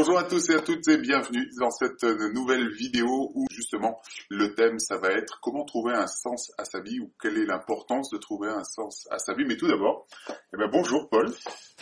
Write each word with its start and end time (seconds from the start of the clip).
Bonjour 0.00 0.18
à 0.18 0.24
tous 0.24 0.48
et 0.48 0.54
à 0.54 0.62
toutes 0.62 0.88
et 0.88 0.96
bienvenue 0.96 1.50
dans 1.58 1.70
cette 1.70 2.04
nouvelle 2.32 2.70
vidéo 2.72 3.32
où 3.34 3.44
justement 3.50 4.00
le 4.30 4.54
thème 4.54 4.78
ça 4.78 4.96
va 4.96 5.10
être 5.10 5.40
comment 5.42 5.66
trouver 5.66 5.92
un 5.92 6.06
sens 6.06 6.50
à 6.56 6.64
sa 6.64 6.80
vie 6.80 7.00
ou 7.00 7.12
quelle 7.20 7.36
est 7.36 7.44
l'importance 7.44 8.08
de 8.08 8.16
trouver 8.16 8.48
un 8.48 8.64
sens 8.64 9.06
à 9.10 9.18
sa 9.18 9.34
vie. 9.34 9.44
Mais 9.46 9.58
tout 9.58 9.68
d'abord, 9.68 10.06
eh 10.30 10.56
ben 10.56 10.70
bonjour 10.72 11.06
Paul. 11.10 11.30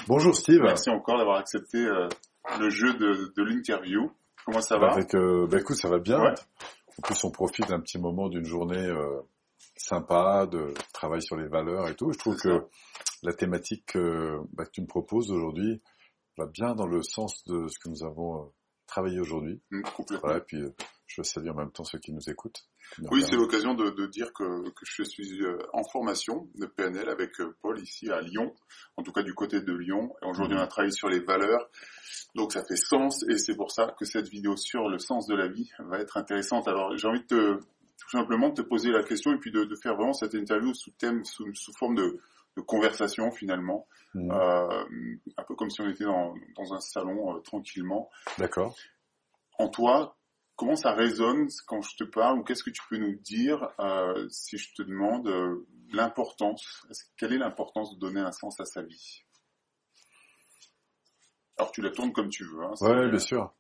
Bonjour 0.08 0.34
Steve. 0.34 0.62
Merci 0.62 0.90
encore 0.90 1.18
d'avoir 1.18 1.38
accepté 1.38 1.78
euh, 1.78 2.08
le 2.58 2.68
jeu 2.70 2.92
de, 2.94 3.32
de 3.36 3.42
l'interview. 3.44 4.10
Comment 4.44 4.62
ça 4.62 4.78
va? 4.78 4.94
Avec, 4.94 5.14
euh, 5.14 5.46
bah 5.48 5.60
écoute, 5.60 5.76
ça 5.76 5.88
va 5.88 6.00
bien. 6.00 6.18
En 6.18 7.02
plus, 7.02 7.22
on 7.22 7.30
profite 7.30 7.68
d'un 7.68 7.78
petit 7.78 8.00
moment 8.00 8.28
d'une 8.28 8.46
journée 8.46 8.84
euh, 8.84 9.20
sympa, 9.76 10.48
de 10.50 10.74
travail 10.92 11.22
sur 11.22 11.36
les 11.36 11.46
valeurs 11.46 11.88
et 11.88 11.94
tout. 11.94 12.10
Je 12.12 12.18
trouve 12.18 12.36
que 12.36 12.64
la 13.22 13.32
thématique 13.32 13.94
euh, 13.94 14.40
bah, 14.54 14.64
que 14.64 14.72
tu 14.72 14.80
me 14.80 14.88
proposes 14.88 15.30
aujourd'hui 15.30 15.80
va 16.38 16.46
bien 16.46 16.74
dans 16.74 16.86
le 16.86 17.02
sens 17.02 17.44
de 17.44 17.68
ce 17.68 17.78
que 17.78 17.88
nous 17.88 18.04
avons 18.04 18.42
euh, 18.42 18.46
travaillé 18.86 19.20
aujourd'hui. 19.20 19.60
Mmh, 19.70 19.82
voilà, 20.20 20.38
et 20.38 20.40
puis 20.40 20.62
euh, 20.62 20.70
je 21.06 21.22
salue 21.22 21.48
en 21.48 21.54
même 21.54 21.72
temps 21.72 21.84
ceux 21.84 21.98
qui 21.98 22.12
nous 22.12 22.30
écoutent. 22.30 22.64
Oui, 23.10 23.22
c'est 23.22 23.36
l'occasion 23.36 23.74
de, 23.74 23.90
de, 23.90 24.06
dire 24.06 24.32
que, 24.32 24.70
que, 24.70 24.84
je 24.84 25.02
suis 25.02 25.42
en 25.74 25.84
formation 25.84 26.48
de 26.54 26.64
PNL 26.64 27.08
avec 27.10 27.32
Paul 27.60 27.78
ici 27.80 28.10
à 28.10 28.22
Lyon, 28.22 28.54
en 28.96 29.02
tout 29.02 29.12
cas 29.12 29.22
du 29.22 29.34
côté 29.34 29.60
de 29.60 29.72
Lyon. 29.74 30.14
Aujourd'hui, 30.22 30.56
mmh. 30.56 30.60
on 30.60 30.62
a 30.62 30.66
travaillé 30.66 30.92
sur 30.92 31.08
les 31.08 31.20
valeurs, 31.20 31.68
donc 32.34 32.52
ça 32.52 32.64
fait 32.64 32.76
sens, 32.76 33.24
et 33.28 33.36
c'est 33.36 33.56
pour 33.56 33.72
ça 33.72 33.94
que 33.98 34.06
cette 34.06 34.28
vidéo 34.28 34.56
sur 34.56 34.88
le 34.88 34.98
sens 34.98 35.26
de 35.26 35.34
la 35.34 35.48
vie 35.48 35.70
va 35.80 35.98
être 35.98 36.16
intéressante. 36.16 36.66
Alors 36.66 36.96
j'ai 36.96 37.08
envie 37.08 37.20
de 37.20 37.26
te, 37.26 37.60
tout 37.98 38.10
simplement 38.10 38.48
de 38.48 38.54
te 38.54 38.62
poser 38.62 38.90
la 38.90 39.02
question 39.02 39.32
et 39.32 39.38
puis 39.38 39.50
de, 39.50 39.64
de 39.64 39.76
faire 39.82 39.96
vraiment 39.96 40.14
cette 40.14 40.34
interview 40.34 40.72
sous 40.72 40.92
thème, 40.92 41.24
sous, 41.24 41.52
sous 41.54 41.72
forme 41.78 41.96
de, 41.96 42.20
de 42.58 42.62
conversation 42.62 43.30
finalement, 43.30 43.86
mmh. 44.14 44.30
euh, 44.32 44.84
un 45.36 45.44
peu 45.44 45.54
comme 45.54 45.70
si 45.70 45.80
on 45.80 45.88
était 45.88 46.04
dans, 46.04 46.34
dans 46.56 46.74
un 46.74 46.80
salon 46.80 47.36
euh, 47.36 47.40
tranquillement. 47.40 48.10
D'accord. 48.36 48.76
En 49.58 49.68
toi, 49.68 50.16
comment 50.56 50.74
ça 50.74 50.92
résonne 50.92 51.48
quand 51.66 51.80
je 51.82 51.96
te 51.96 52.04
parle 52.04 52.40
ou 52.40 52.42
qu'est-ce 52.42 52.64
que 52.64 52.70
tu 52.70 52.82
peux 52.90 52.98
nous 52.98 53.14
dire 53.14 53.70
euh, 53.78 54.28
si 54.28 54.58
je 54.58 54.74
te 54.74 54.82
demande 54.82 55.30
l'importance, 55.92 56.84
quelle 57.16 57.32
est 57.32 57.38
l'importance 57.38 57.94
de 57.94 58.00
donner 58.00 58.20
un 58.20 58.32
sens 58.32 58.60
à 58.60 58.64
sa 58.64 58.82
vie? 58.82 59.22
Alors 61.56 61.72
tu 61.72 61.80
la 61.80 61.90
tournes 61.90 62.12
comme 62.12 62.28
tu 62.28 62.44
veux. 62.44 62.64
Hein, 62.64 62.74
ouais, 62.80 63.08
bien 63.08 63.18
sûr. 63.18 63.54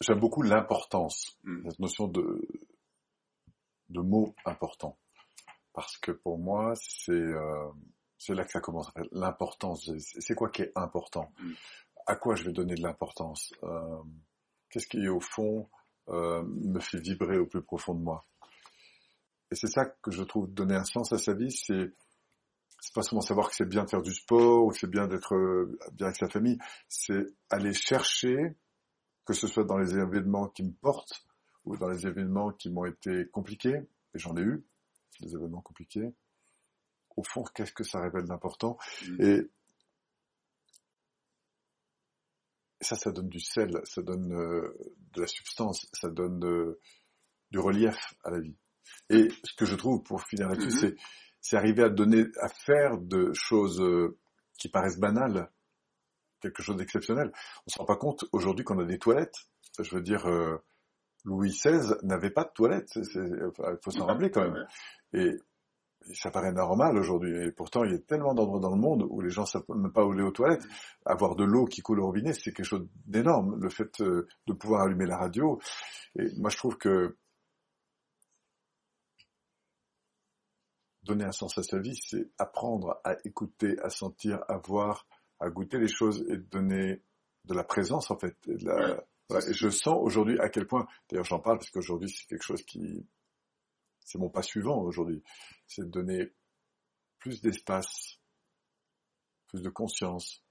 J'aime 0.00 0.20
beaucoup 0.20 0.42
l'importance, 0.42 1.38
mmh. 1.44 1.70
cette 1.70 1.80
notion 1.80 2.06
de 2.06 2.46
de 3.90 4.00
mots 4.00 4.34
importants 4.46 4.98
parce 5.74 5.98
que 5.98 6.12
pour 6.12 6.38
moi, 6.38 6.72
c'est 6.76 7.12
euh, 7.12 7.68
là 8.28 8.44
que 8.44 8.50
ça 8.50 8.60
commence. 8.60 8.90
L'importance, 9.12 9.90
c'est 9.98 10.34
quoi 10.34 10.48
qui 10.48 10.62
est 10.62 10.72
important? 10.76 11.30
Mm. 11.40 11.52
À 12.06 12.16
quoi 12.16 12.36
je 12.36 12.44
vais 12.44 12.52
donner 12.52 12.74
de 12.74 12.82
l'importance? 12.82 13.52
Euh, 13.62 14.02
Qu'est-ce 14.70 14.86
qui, 14.86 15.06
au 15.08 15.20
fond, 15.20 15.68
euh, 16.08 16.42
me 16.42 16.80
fait 16.80 16.98
vibrer 16.98 17.38
au 17.38 17.46
plus 17.46 17.62
profond 17.62 17.94
de 17.94 18.02
moi? 18.02 18.24
Et 19.50 19.54
c'est 19.54 19.68
ça 19.68 19.84
que 19.86 20.10
je 20.10 20.22
trouve 20.22 20.52
donner 20.52 20.74
un 20.74 20.84
sens 20.84 21.12
à 21.12 21.18
sa 21.18 21.34
vie, 21.34 21.52
c'est 21.52 21.92
c'est 22.80 22.92
pas 22.92 23.02
seulement 23.02 23.22
savoir 23.22 23.48
que 23.48 23.54
c'est 23.54 23.68
bien 23.68 23.84
de 23.84 23.88
faire 23.88 24.02
du 24.02 24.12
sport 24.12 24.66
ou 24.66 24.70
que 24.70 24.78
c'est 24.78 24.90
bien 24.90 25.06
d'être 25.06 25.34
euh, 25.34 25.78
bien 25.92 26.08
avec 26.08 26.16
sa 26.16 26.28
famille, 26.28 26.58
c'est 26.88 27.24
aller 27.48 27.72
chercher, 27.72 28.56
que 29.24 29.32
ce 29.32 29.46
soit 29.46 29.64
dans 29.64 29.78
les 29.78 29.94
événements 29.94 30.48
qui 30.48 30.64
me 30.64 30.72
portent 30.72 31.24
ou 31.64 31.76
dans 31.78 31.88
les 31.88 32.06
événements 32.06 32.52
qui 32.52 32.70
m'ont 32.70 32.84
été 32.84 33.26
compliqués, 33.30 33.76
et 34.14 34.18
j'en 34.18 34.36
ai 34.36 34.42
eu, 34.42 34.64
des 35.20 35.34
événements 35.34 35.62
compliqués. 35.62 36.14
Au 37.16 37.22
fond, 37.22 37.44
qu'est-ce 37.54 37.72
que 37.72 37.84
ça 37.84 38.00
révèle 38.00 38.24
d'important 38.24 38.76
mm. 39.06 39.22
Et 39.22 39.50
ça, 42.80 42.96
ça 42.96 43.12
donne 43.12 43.28
du 43.28 43.40
sel, 43.40 43.80
ça 43.84 44.02
donne 44.02 44.32
euh, 44.32 44.76
de 45.12 45.20
la 45.20 45.26
substance, 45.26 45.88
ça 45.92 46.10
donne 46.10 46.44
euh, 46.44 46.80
du 47.50 47.58
relief 47.58 48.14
à 48.24 48.30
la 48.30 48.40
vie. 48.40 48.56
Et 49.10 49.28
ce 49.42 49.54
que 49.54 49.64
je 49.64 49.74
trouve, 49.74 50.02
pour 50.02 50.22
finir 50.22 50.48
là-dessus, 50.48 50.68
mm-hmm. 50.68 50.80
c'est 50.80 50.96
c'est 51.40 51.56
arriver 51.56 51.82
à 51.82 51.90
donner, 51.90 52.24
à 52.40 52.48
faire 52.48 52.96
de 52.96 53.30
choses 53.34 53.78
euh, 53.82 54.18
qui 54.58 54.70
paraissent 54.70 54.98
banales, 54.98 55.50
quelque 56.40 56.62
chose 56.62 56.76
d'exceptionnel. 56.76 57.32
On 57.66 57.70
se 57.70 57.78
rend 57.78 57.84
pas 57.84 57.96
compte 57.96 58.24
aujourd'hui 58.32 58.64
qu'on 58.64 58.78
a 58.78 58.84
des 58.84 58.98
toilettes. 58.98 59.36
Je 59.78 59.94
veux 59.94 60.00
dire, 60.00 60.26
Louis 61.24 61.50
XVI 61.50 61.94
n'avait 62.02 62.30
pas 62.30 62.44
de 62.44 62.50
toilettes. 62.50 62.90
Il 62.96 63.50
faut 63.82 63.90
s'en 63.90 64.06
rappeler 64.06 64.30
quand 64.30 64.42
même. 64.42 64.66
Et, 65.12 65.36
ça 66.12 66.30
paraît 66.30 66.52
normal 66.52 66.98
aujourd'hui. 66.98 67.46
Et 67.46 67.52
pourtant, 67.52 67.84
il 67.84 67.92
y 67.92 67.94
a 67.94 67.98
tellement 67.98 68.34
d'endroits 68.34 68.60
dans 68.60 68.74
le 68.74 68.80
monde 68.80 69.06
où 69.08 69.20
les 69.20 69.30
gens 69.30 69.42
ne 69.42 69.46
savent 69.46 69.64
même 69.70 69.92
pas 69.92 70.04
où 70.04 70.12
aller 70.12 70.22
aux 70.22 70.32
toilettes. 70.32 70.66
Avoir 71.06 71.34
de 71.34 71.44
l'eau 71.44 71.64
qui 71.64 71.80
coule 71.80 72.00
au 72.00 72.06
robinet, 72.06 72.34
c'est 72.34 72.52
quelque 72.52 72.66
chose 72.66 72.86
d'énorme. 73.06 73.58
Le 73.58 73.70
fait 73.70 74.00
euh, 74.02 74.28
de 74.46 74.52
pouvoir 74.52 74.82
allumer 74.82 75.06
la 75.06 75.16
radio. 75.16 75.58
Et 76.18 76.26
moi, 76.36 76.50
je 76.50 76.58
trouve 76.58 76.76
que 76.76 77.16
donner 81.04 81.24
un 81.24 81.32
sens 81.32 81.56
à 81.58 81.62
sa 81.62 81.78
vie, 81.78 81.96
c'est 81.96 82.30
apprendre 82.38 83.00
à 83.04 83.16
écouter, 83.24 83.78
à 83.82 83.90
sentir, 83.90 84.42
à 84.48 84.58
voir, 84.58 85.06
à 85.40 85.50
goûter 85.50 85.78
les 85.78 85.88
choses 85.88 86.24
et 86.28 86.36
donner 86.36 87.02
de 87.44 87.54
la 87.54 87.64
présence, 87.64 88.10
en 88.10 88.18
fait. 88.18 88.36
Et, 88.48 88.56
et 89.30 89.54
je 89.54 89.68
sens 89.70 89.96
aujourd'hui 90.00 90.38
à 90.40 90.48
quel 90.48 90.66
point, 90.66 90.86
d'ailleurs 91.08 91.24
j'en 91.24 91.40
parle 91.40 91.58
parce 91.58 91.70
qu'aujourd'hui 91.70 92.10
c'est 92.10 92.26
quelque 92.26 92.44
chose 92.44 92.62
qui, 92.62 93.06
c'est 94.00 94.18
mon 94.18 94.28
pas 94.28 94.42
suivant 94.42 94.80
aujourd'hui, 94.82 95.22
c'est 95.66 95.82
de 95.82 95.90
donner 95.90 96.32
plus 97.18 97.40
d'espace, 97.40 98.20
plus 99.48 99.62
de 99.62 99.70
conscience 99.70 100.42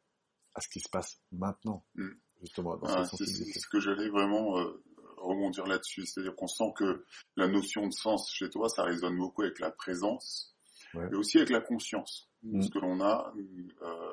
à 0.55 0.61
ce 0.61 0.67
qui 0.69 0.79
se 0.79 0.89
passe 0.89 1.21
maintenant, 1.31 1.85
mm. 1.95 2.09
justement. 2.41 2.77
Dans 2.77 3.05
c'est 3.05 3.25
ce 3.25 3.67
que 3.67 3.79
j'allais 3.79 4.09
vraiment 4.09 4.59
euh, 4.59 4.83
rebondir 5.17 5.65
là-dessus, 5.65 6.05
c'est-à-dire 6.05 6.35
qu'on 6.35 6.47
sent 6.47 6.73
que 6.75 7.05
la 7.35 7.47
notion 7.47 7.87
de 7.87 7.93
sens 7.93 8.31
chez 8.31 8.49
toi, 8.49 8.69
ça 8.69 8.83
résonne 8.83 9.17
beaucoup 9.17 9.43
avec 9.43 9.59
la 9.59 9.71
présence, 9.71 10.55
mais 10.95 11.15
aussi 11.15 11.37
avec 11.37 11.49
la 11.49 11.61
conscience, 11.61 12.29
mm. 12.41 12.61
ce 12.61 12.69
que 12.69 12.79
l'on 12.79 13.01
a. 13.01 13.33
Euh, 13.81 14.12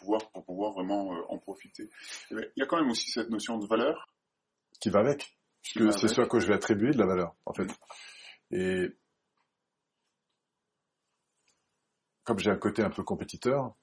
pouvoir, 0.00 0.30
pour 0.30 0.44
pouvoir 0.44 0.72
vraiment 0.72 1.14
euh, 1.14 1.22
en 1.28 1.38
profiter. 1.38 1.88
Il 2.30 2.50
y 2.56 2.62
a 2.62 2.66
quand 2.66 2.80
même 2.80 2.90
aussi 2.90 3.10
cette 3.10 3.30
notion 3.30 3.58
de 3.58 3.66
valeur. 3.66 4.08
Qui 4.80 4.90
va 4.90 5.00
avec. 5.00 5.36
Puisque 5.62 5.92
c'est 5.92 6.08
ce 6.08 6.20
à 6.20 6.26
quoi 6.26 6.40
je 6.40 6.46
vais 6.46 6.54
attribuer 6.54 6.92
de 6.92 6.98
la 6.98 7.06
valeur, 7.06 7.34
en 7.44 7.52
fait. 7.52 7.68
Et 8.50 8.88
comme 12.24 12.38
j'ai 12.38 12.50
un 12.50 12.56
côté 12.56 12.82
un 12.82 12.90
peu 12.90 13.02
compétiteur, 13.02 13.74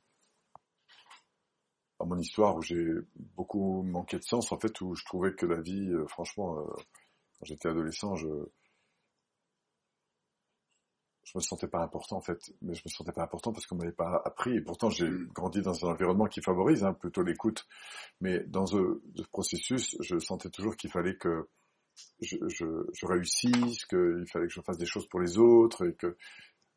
dans 2.00 2.06
mon 2.06 2.18
histoire 2.18 2.56
où 2.56 2.62
j'ai 2.62 2.88
beaucoup 3.16 3.84
manqué 3.84 4.18
de 4.18 4.24
sens, 4.24 4.52
en 4.52 4.60
fait, 4.60 4.82
où 4.82 4.96
je 4.96 5.06
trouvais 5.06 5.34
que 5.34 5.46
la 5.46 5.62
vie, 5.62 5.92
euh, 5.92 6.08
franchement, 6.08 6.60
euh, 6.60 6.66
quand 7.40 7.46
j'étais 7.46 7.70
adolescent, 7.70 8.16
je 8.16 8.28
je 11.28 11.38
me 11.38 11.42
sentais 11.42 11.68
pas 11.68 11.82
important 11.84 12.18
en 12.18 12.22
fait, 12.22 12.54
mais 12.62 12.74
je 12.74 12.82
me 12.86 12.90
sentais 12.90 13.12
pas 13.12 13.24
important 13.24 13.52
parce 13.52 13.66
qu'on 13.66 13.76
m'avait 13.76 13.92
pas 13.92 14.22
appris. 14.24 14.56
Et 14.56 14.62
pourtant, 14.62 14.90
j'ai 14.90 15.10
mm. 15.10 15.28
grandi 15.34 15.62
dans 15.62 15.86
un 15.86 15.90
environnement 15.90 16.26
qui 16.26 16.42
favorise 16.42 16.86
hein, 16.86 16.94
plutôt 16.94 17.22
l'écoute. 17.22 17.68
Mais 18.22 18.40
dans 18.46 18.66
ce, 18.66 19.02
ce, 19.16 19.24
processus, 19.24 19.98
je 20.00 20.20
sentais 20.20 20.50
toujours 20.50 20.78
qu'il 20.78 20.90
fallait 20.90 21.18
que 21.18 21.50
je, 22.22 22.38
je, 22.48 22.66
je 22.94 23.06
réussisse, 23.06 23.86
qu'il 23.86 24.26
fallait 24.32 24.48
que 24.48 24.54
je 24.54 24.62
fasse 24.62 24.78
des 24.78 24.86
choses 24.86 25.08
pour 25.10 25.20
les 25.20 25.38
autres 25.38 25.90
et 25.90 25.96
que 25.96 26.16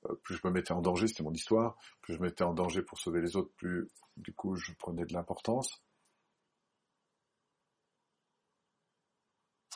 euh, 0.06 0.15
plus 0.25 0.34
je 0.37 0.41
me 0.44 0.53
mettais 0.53 0.72
en 0.72 0.81
danger, 0.81 1.06
c'était 1.06 1.22
mon 1.22 1.32
histoire, 1.32 1.77
plus 2.03 2.15
je 2.15 2.19
me 2.19 2.25
mettais 2.25 2.43
en 2.43 2.55
danger 2.55 2.82
pour 2.82 2.99
sauver 2.99 3.21
les 3.21 3.37
autres, 3.37 3.53
plus 3.56 3.88
du 4.17 4.32
coup 4.32 4.56
je 4.56 4.72
prenais 4.72 5.05
de 5.05 5.12
l'importance. 5.12 5.81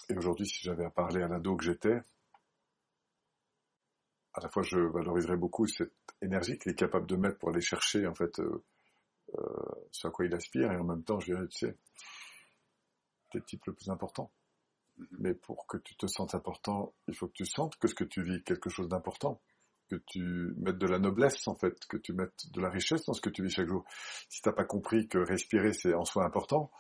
Et 0.09 0.17
aujourd'hui, 0.17 0.47
si 0.47 0.61
j'avais 0.63 0.85
à 0.85 0.91
parler 0.91 1.23
à 1.23 1.29
l'ado 1.29 1.57
que 1.57 1.65
j'étais, 1.65 2.03
à 4.35 4.41
la 4.41 4.49
fois 4.49 4.63
je 4.63 4.79
valoriserais 4.79 5.37
beaucoup 5.37 5.67
cette 5.67 5.93
énergie 6.21 6.59
qu'il 6.59 6.73
est 6.73 6.77
capable 6.79 7.07
de 7.07 7.17
mettre 7.17 7.39
pour 7.39 7.51
aller 7.51 7.61
chercher 7.61 8.07
en 8.07 8.15
fait 8.15 8.39
euh, 8.41 8.65
euh, 9.39 9.43
ce 9.93 10.09
à 10.09 10.11
quoi 10.11 10.27
il 10.27 10.35
aspire 10.35 10.71
et 10.73 10.77
en 10.77 10.85
même 10.85 11.05
temps 11.05 11.21
je 11.21 11.33
dirais 11.33 11.47
tu 11.49 11.67
sais 11.67 11.77
t'es 13.31 13.39
le 13.39 13.45
type 13.45 13.65
le 13.67 13.75
plus 13.75 13.91
important 13.91 14.31
mm-hmm. 14.99 15.07
mais 15.19 15.35
pour 15.35 15.67
que 15.67 15.79
tu 15.79 15.97
te 15.97 16.07
sentes 16.07 16.35
important 16.35 16.95
il 17.09 17.15
faut 17.15 17.29
que 17.29 17.35
tu 17.35 17.47
sentes 17.47 17.77
que 17.77 17.89
ce 17.89 17.95
que 17.95 18.05
tu 18.05 18.23
vis 18.23 18.37
est 18.37 18.43
quelque 18.43 18.71
chose 18.71 18.89
d'important. 18.89 19.41
Que 19.91 19.97
tu 20.07 20.55
mettes 20.57 20.79
de 20.79 20.87
la 20.87 20.99
noblesse 20.99 21.47
en 21.47 21.55
fait 21.57 21.85
que 21.85 21.99
tu 21.99 22.15
mettes 22.15 22.51
de 22.53 22.61
la 22.63 22.71
richesse 22.71 23.05
dans 23.05 23.13
ce 23.13 23.21
que 23.21 23.29
tu 23.29 23.43
vis 23.43 23.51
chaque 23.51 23.69
jour. 23.69 23.85
Si 24.31 24.41
t'as 24.41 24.53
pas 24.53 24.65
compris 24.65 25.09
que 25.09 25.19
respirer 25.19 25.75
c'est 25.75 25.93
en 25.93 26.07
soi 26.07 26.25
important 26.25 26.71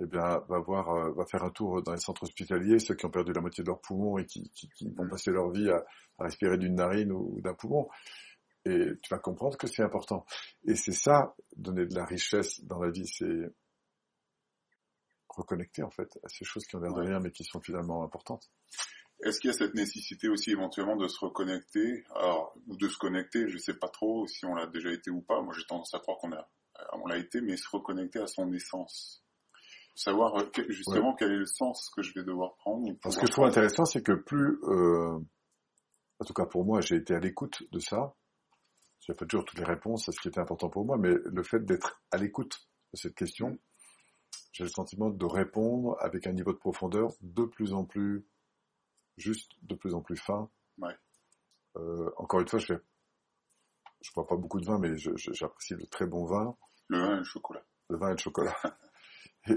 eh 0.00 0.06
bien, 0.06 0.42
va 0.48 0.58
voir, 0.60 0.90
euh, 0.90 1.12
va 1.12 1.26
faire 1.26 1.42
un 1.42 1.50
tour 1.50 1.82
dans 1.82 1.92
les 1.92 2.00
centres 2.00 2.22
hospitaliers, 2.22 2.78
ceux 2.78 2.94
qui 2.94 3.06
ont 3.06 3.10
perdu 3.10 3.32
la 3.32 3.40
moitié 3.40 3.64
de 3.64 3.68
leur 3.68 3.80
poumon 3.80 4.18
et 4.18 4.26
qui, 4.26 4.48
qui, 4.50 4.68
qui 4.68 4.88
vont 4.90 5.08
passer 5.08 5.30
leur 5.30 5.50
vie 5.50 5.68
à, 5.70 5.84
à 6.18 6.24
respirer 6.24 6.58
d'une 6.58 6.76
narine 6.76 7.12
ou, 7.12 7.40
d'un 7.40 7.54
poumon. 7.54 7.88
Et 8.64 8.86
tu 9.02 9.08
vas 9.10 9.18
comprendre 9.18 9.56
que 9.56 9.66
c'est 9.66 9.82
important. 9.82 10.24
Et 10.66 10.76
c'est 10.76 10.92
ça, 10.92 11.34
donner 11.56 11.86
de 11.86 11.94
la 11.94 12.04
richesse 12.04 12.62
dans 12.64 12.78
la 12.78 12.90
vie, 12.90 13.06
c'est 13.06 13.50
reconnecter 15.28 15.82
en 15.82 15.90
fait 15.90 16.18
à 16.24 16.28
ces 16.28 16.44
choses 16.44 16.66
qui 16.66 16.76
ont 16.76 16.80
l'air 16.80 16.92
de 16.92 17.00
rien 17.00 17.20
mais 17.20 17.30
qui 17.30 17.44
sont 17.44 17.60
finalement 17.60 18.02
importantes. 18.02 18.50
Est-ce 19.24 19.40
qu'il 19.40 19.48
y 19.48 19.54
a 19.54 19.56
cette 19.56 19.74
nécessité 19.74 20.28
aussi 20.28 20.52
éventuellement 20.52 20.96
de 20.96 21.08
se 21.08 21.18
reconnecter, 21.18 22.04
alors, 22.14 22.56
ou 22.68 22.76
de 22.76 22.88
se 22.88 22.96
connecter, 22.98 23.48
je 23.48 23.58
sais 23.58 23.74
pas 23.74 23.88
trop 23.88 24.26
si 24.28 24.44
on 24.46 24.54
l'a 24.54 24.66
déjà 24.66 24.92
été 24.92 25.10
ou 25.10 25.22
pas, 25.22 25.40
moi 25.42 25.52
j'ai 25.56 25.64
tendance 25.64 25.92
à 25.94 25.98
croire 25.98 26.18
qu'on 26.18 26.32
a, 26.32 26.48
on 26.92 27.06
l'a 27.06 27.18
été, 27.18 27.40
mais 27.40 27.56
se 27.56 27.68
reconnecter 27.68 28.20
à 28.20 28.28
son 28.28 28.52
essence 28.52 29.24
savoir 29.98 30.36
euh, 30.36 30.48
justement 30.68 31.14
quel 31.14 31.32
est 31.32 31.36
le 31.38 31.46
sens 31.46 31.90
que 31.90 32.02
je 32.02 32.14
vais 32.14 32.24
devoir 32.24 32.54
prendre. 32.56 32.88
Ce 33.10 33.18
que 33.18 33.26
je 33.26 33.32
trouve 33.32 33.46
intéressant, 33.46 33.84
c'est 33.84 34.02
que 34.02 34.12
plus, 34.12 34.58
euh, 34.62 35.18
en 36.20 36.24
tout 36.24 36.32
cas 36.32 36.46
pour 36.46 36.64
moi, 36.64 36.80
j'ai 36.80 36.96
été 36.96 37.14
à 37.14 37.18
l'écoute 37.18 37.64
de 37.72 37.80
ça. 37.80 38.14
J'ai 39.00 39.14
pas 39.14 39.26
toujours 39.26 39.44
toutes 39.44 39.58
les 39.58 39.64
réponses 39.64 40.08
à 40.08 40.12
ce 40.12 40.20
qui 40.20 40.28
était 40.28 40.40
important 40.40 40.68
pour 40.68 40.84
moi, 40.84 40.96
mais 40.98 41.14
le 41.24 41.42
fait 41.42 41.64
d'être 41.64 42.00
à 42.12 42.16
l'écoute 42.16 42.68
de 42.92 42.98
cette 42.98 43.14
question, 43.14 43.58
j'ai 44.52 44.64
le 44.64 44.70
sentiment 44.70 45.10
de 45.10 45.26
répondre 45.26 45.96
avec 46.00 46.26
un 46.26 46.32
niveau 46.32 46.52
de 46.52 46.58
profondeur 46.58 47.12
de 47.20 47.44
plus 47.44 47.72
en 47.72 47.84
plus 47.84 48.24
juste, 49.16 49.52
de 49.62 49.74
plus 49.74 49.94
en 49.94 50.00
plus 50.00 50.16
fin. 50.16 50.48
Ouais. 50.78 50.94
Euh, 51.76 52.10
encore 52.18 52.40
une 52.40 52.48
fois, 52.48 52.60
je 52.60 52.74
ne 52.74 52.78
je 54.00 54.12
bois 54.14 54.26
pas 54.26 54.36
beaucoup 54.36 54.60
de 54.60 54.66
vin, 54.66 54.78
mais 54.78 54.96
j'apprécie 54.96 55.74
le 55.74 55.86
très 55.86 56.06
bon 56.06 56.24
vin. 56.24 56.56
Le 56.88 56.98
vin 56.98 57.14
et 57.14 57.18
le 57.18 57.24
chocolat. 57.24 57.64
Le 57.88 57.98
vin 57.98 58.08
et 58.08 58.12
le 58.12 58.18
chocolat. 58.18 58.56
et 59.48 59.54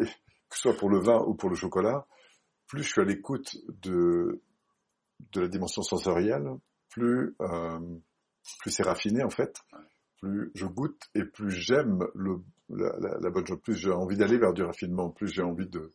que 0.51 0.57
ce 0.57 0.63
soit 0.63 0.77
pour 0.77 0.89
le 0.89 0.99
vin 0.99 1.23
ou 1.25 1.33
pour 1.33 1.49
le 1.49 1.55
chocolat, 1.55 2.05
plus 2.67 2.83
je 2.83 2.89
suis 2.89 3.01
à 3.01 3.05
l'écoute 3.05 3.55
de, 3.69 4.43
la 5.33 5.47
dimension 5.47 5.81
sensorielle, 5.81 6.45
plus, 6.89 7.35
euh, 7.41 7.79
plus 8.59 8.71
c'est 8.71 8.83
raffiné 8.83 9.23
en 9.23 9.29
fait, 9.29 9.55
plus 10.17 10.51
je 10.53 10.65
goûte 10.65 11.01
et 11.15 11.23
plus 11.23 11.51
j'aime 11.51 12.05
la, 12.69 13.29
bonne 13.29 13.47
chose, 13.47 13.61
plus 13.61 13.75
j'ai 13.75 13.91
envie 13.91 14.17
d'aller 14.17 14.37
vers 14.37 14.53
du 14.53 14.61
raffinement, 14.61 15.09
plus 15.09 15.29
j'ai 15.29 15.41
envie 15.41 15.67
de... 15.67 15.91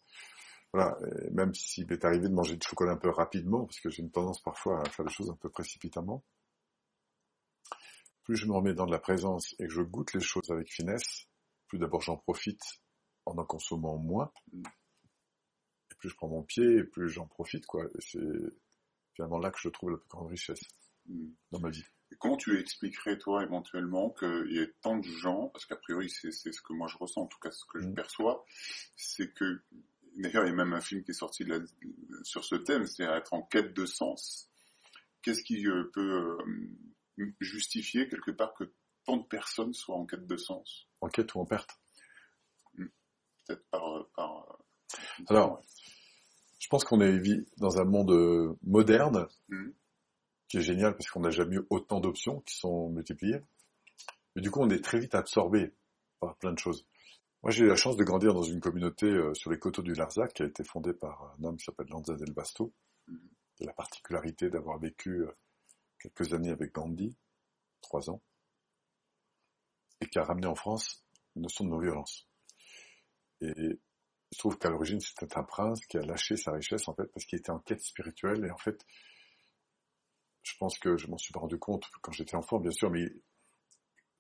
Voilà, 0.73 0.97
même 1.33 1.55
s'il 1.55 1.87
m'est 1.87 2.05
arrivé 2.05 2.29
de 2.29 2.35
manger 2.35 2.57
du 2.57 2.67
chocolat 2.67 2.93
un 2.93 2.97
peu 2.97 3.11
rapidement, 3.11 3.65
parce 3.67 3.81
que 3.81 3.91
j'ai 3.91 4.03
une 4.03 4.11
tendance 4.11 4.43
parfois 4.43 4.81
à 4.81 4.91
faire 4.91 5.05
des 5.05 5.13
choses 5.13 5.31
un 5.31 5.37
peu 5.37 5.51
précipitamment, 5.51 6.25
plus 8.25 8.37
je 8.37 8.47
me 8.47 8.53
remets 8.53 8.75
dans 8.75 8.87
de 8.87 8.91
la 8.91 8.99
présence 8.99 9.55
et 9.59 9.67
que 9.67 9.73
je 9.73 9.83
goûte 9.83 10.13
les 10.15 10.21
choses 10.21 10.51
avec 10.51 10.69
finesse, 10.71 11.27
plus 11.69 11.79
d'abord 11.79 12.01
j'en 12.01 12.17
profite 12.17 12.61
en 13.27 13.37
en 13.37 13.45
consommant 13.45 13.97
moins, 13.99 14.33
et 14.55 15.95
plus 15.99 16.11
je 16.11 16.17
prends 16.17 16.29
mon 16.29 16.43
pied, 16.43 16.79
et 16.79 16.85
plus 16.85 17.09
j'en 17.09 17.27
profite, 17.27 17.67
quoi. 17.67 17.85
Et 17.85 18.01
c'est 18.01 18.19
finalement 19.15 19.39
là 19.39 19.51
que 19.51 19.59
je 19.61 19.69
trouve 19.69 19.91
la 19.91 19.97
plus 19.99 20.09
grande 20.09 20.29
richesse 20.29 20.63
mm. 21.07 21.29
dans 21.51 21.61
ma 21.61 21.71
vie. 21.71 21.85
Et 22.13 22.17
comment 22.17 22.37
tu 22.37 22.59
expliquerais, 22.59 23.19
toi, 23.19 23.43
éventuellement, 23.43 24.11
qu'il 24.11 24.53
y 24.53 24.59
ait 24.59 24.73
tant 24.81 24.97
de 24.97 25.03
gens, 25.05 25.49
parce 25.49 25.67
qu'a 25.67 25.77
priori, 25.77 26.09
c'est 26.09 26.31
ce 26.31 26.63
que 26.63 26.73
moi 26.73 26.87
je 26.87 26.97
ressens, 26.99 27.23
en 27.23 27.27
tout 27.27 27.39
cas 27.41 27.51
ce 27.51 27.65
que 27.65 27.81
je 27.81 27.89
mm. 27.89 27.95
perçois, 27.95 28.45
c'est 28.97 29.33
que, 29.35 29.61
d'ailleurs, 30.17 30.45
il 30.45 30.51
y 30.51 30.53
a 30.53 30.55
même 30.55 30.73
un 30.73 30.81
film 30.81 31.03
qui 31.03 31.11
est 31.11 31.15
sorti 31.15 31.45
sur 32.23 32.45
ce 32.45 32.55
thème, 32.55 32.87
c'est-à-dire 32.87 33.17
être 33.17 33.35
en 33.35 33.43
quête 33.43 33.75
de 33.75 33.87
sens. 33.87 34.49
Qu'est-ce 35.23 35.43
qui 35.43 35.67
euh, 35.67 35.91
peut 35.93 36.39
euh, 37.19 37.35
justifier, 37.41 38.09
quelque 38.09 38.31
part, 38.31 38.55
que 38.55 38.73
tant 39.05 39.17
de 39.17 39.27
personnes 39.27 39.75
soient 39.75 39.97
en 39.97 40.07
quête 40.07 40.27
de 40.27 40.37
sens? 40.37 40.87
En 41.01 41.09
quête 41.09 41.35
ou 41.35 41.41
en 41.41 41.45
perte? 41.47 41.81
Mm. 42.75 42.87
Peut-être 43.47 43.65
par... 43.71 43.97
Euh, 43.97 44.09
par 44.15 44.59
Alors, 45.29 45.63
je 46.59 46.69
pense 46.69 46.85
qu'on 46.85 47.01
est 47.01 47.21
dans 47.59 47.79
un 47.79 47.85
monde 47.85 48.57
moderne, 48.63 49.29
mm 49.49 49.71
qui 50.49 50.59
est 50.59 50.63
génial 50.63 50.97
parce 50.97 51.11
qu'on 51.11 51.21
n'a 51.21 51.31
jamais 51.31 51.57
eu 51.57 51.67
autant 51.71 52.01
d'options 52.01 52.41
qui 52.41 52.57
sont 52.57 52.89
multipliées. 52.91 53.41
Mais 54.35 54.43
du 54.43 54.51
coup, 54.51 54.61
on 54.61 54.71
est 54.71 54.85
très 54.85 54.99
vite 54.99 55.15
absorbé 55.15 55.73
par 56.21 56.37
plein 56.37 56.53
de 56.53 56.59
choses. 56.59 56.87
Moi, 57.43 57.51
j'ai 57.51 57.65
eu 57.65 57.69
la 57.69 57.77
chance 57.77 57.97
de 57.97 58.05
grandir 58.05 58.35
dans 58.35 58.43
une 58.43 58.61
communauté 58.61 59.07
euh, 59.07 59.35
sur 59.35 59.51
les 59.51 59.59
coteaux 59.59 59.83
du 59.83 59.95
Larzac 59.95 60.33
qui 60.35 60.43
a 60.43 60.47
été 60.47 60.65
fondée 60.65 60.95
par 60.95 61.35
un 61.39 61.45
homme 61.45 61.57
qui 61.57 61.65
s'appelle 61.65 61.89
Lanza 61.89 62.15
del 62.15 62.33
Basto. 62.33 62.73
A 63.09 63.65
la 63.65 63.73
particularité 63.73 64.51
d'avoir 64.51 64.79
vécu 64.79 65.23
euh, 65.23 65.31
quelques 65.99 66.35
années 66.35 66.51
avec 66.51 66.75
Gandhi, 66.75 67.17
trois 67.81 68.11
ans, 68.11 68.21
et 70.01 70.07
qui 70.09 70.19
a 70.19 70.25
ramené 70.25 70.47
en 70.47 70.55
France 70.55 71.05
une 71.35 71.43
notion 71.43 71.65
de 71.65 71.71
non-violence. 71.71 72.27
Et 73.41 73.79
je 74.33 74.39
trouve 74.39 74.59
qu'à 74.59 74.71
l'origine, 74.71 75.01
c'était 75.01 75.37
un 75.39 75.45
prince 75.45 75.85
qui 75.87 75.99
a 75.99 76.03
lâché 76.03 76.37
sa 76.37 76.53
richesse, 76.53 76.89
en 76.89 76.95
fait, 76.95 77.07
parce 77.13 77.25
qu'il 77.27 77.39
était 77.39 77.51
en 77.51 77.59
quête 77.61 77.81
spirituelle, 77.81 78.45
et 78.45 78.51
en 78.51 78.59
fait, 78.59 78.85
je 80.43 80.53
pense 80.59 80.79
que 80.79 80.97
je 80.97 81.09
m'en 81.09 81.19
suis 81.19 81.33
pas 81.33 81.41
rendu 81.41 81.59
compte 81.59 81.85
quand 82.03 82.13
j'étais 82.13 82.37
enfant, 82.37 82.59
bien 82.59 82.71
sûr, 82.71 82.91
mais 82.91 83.11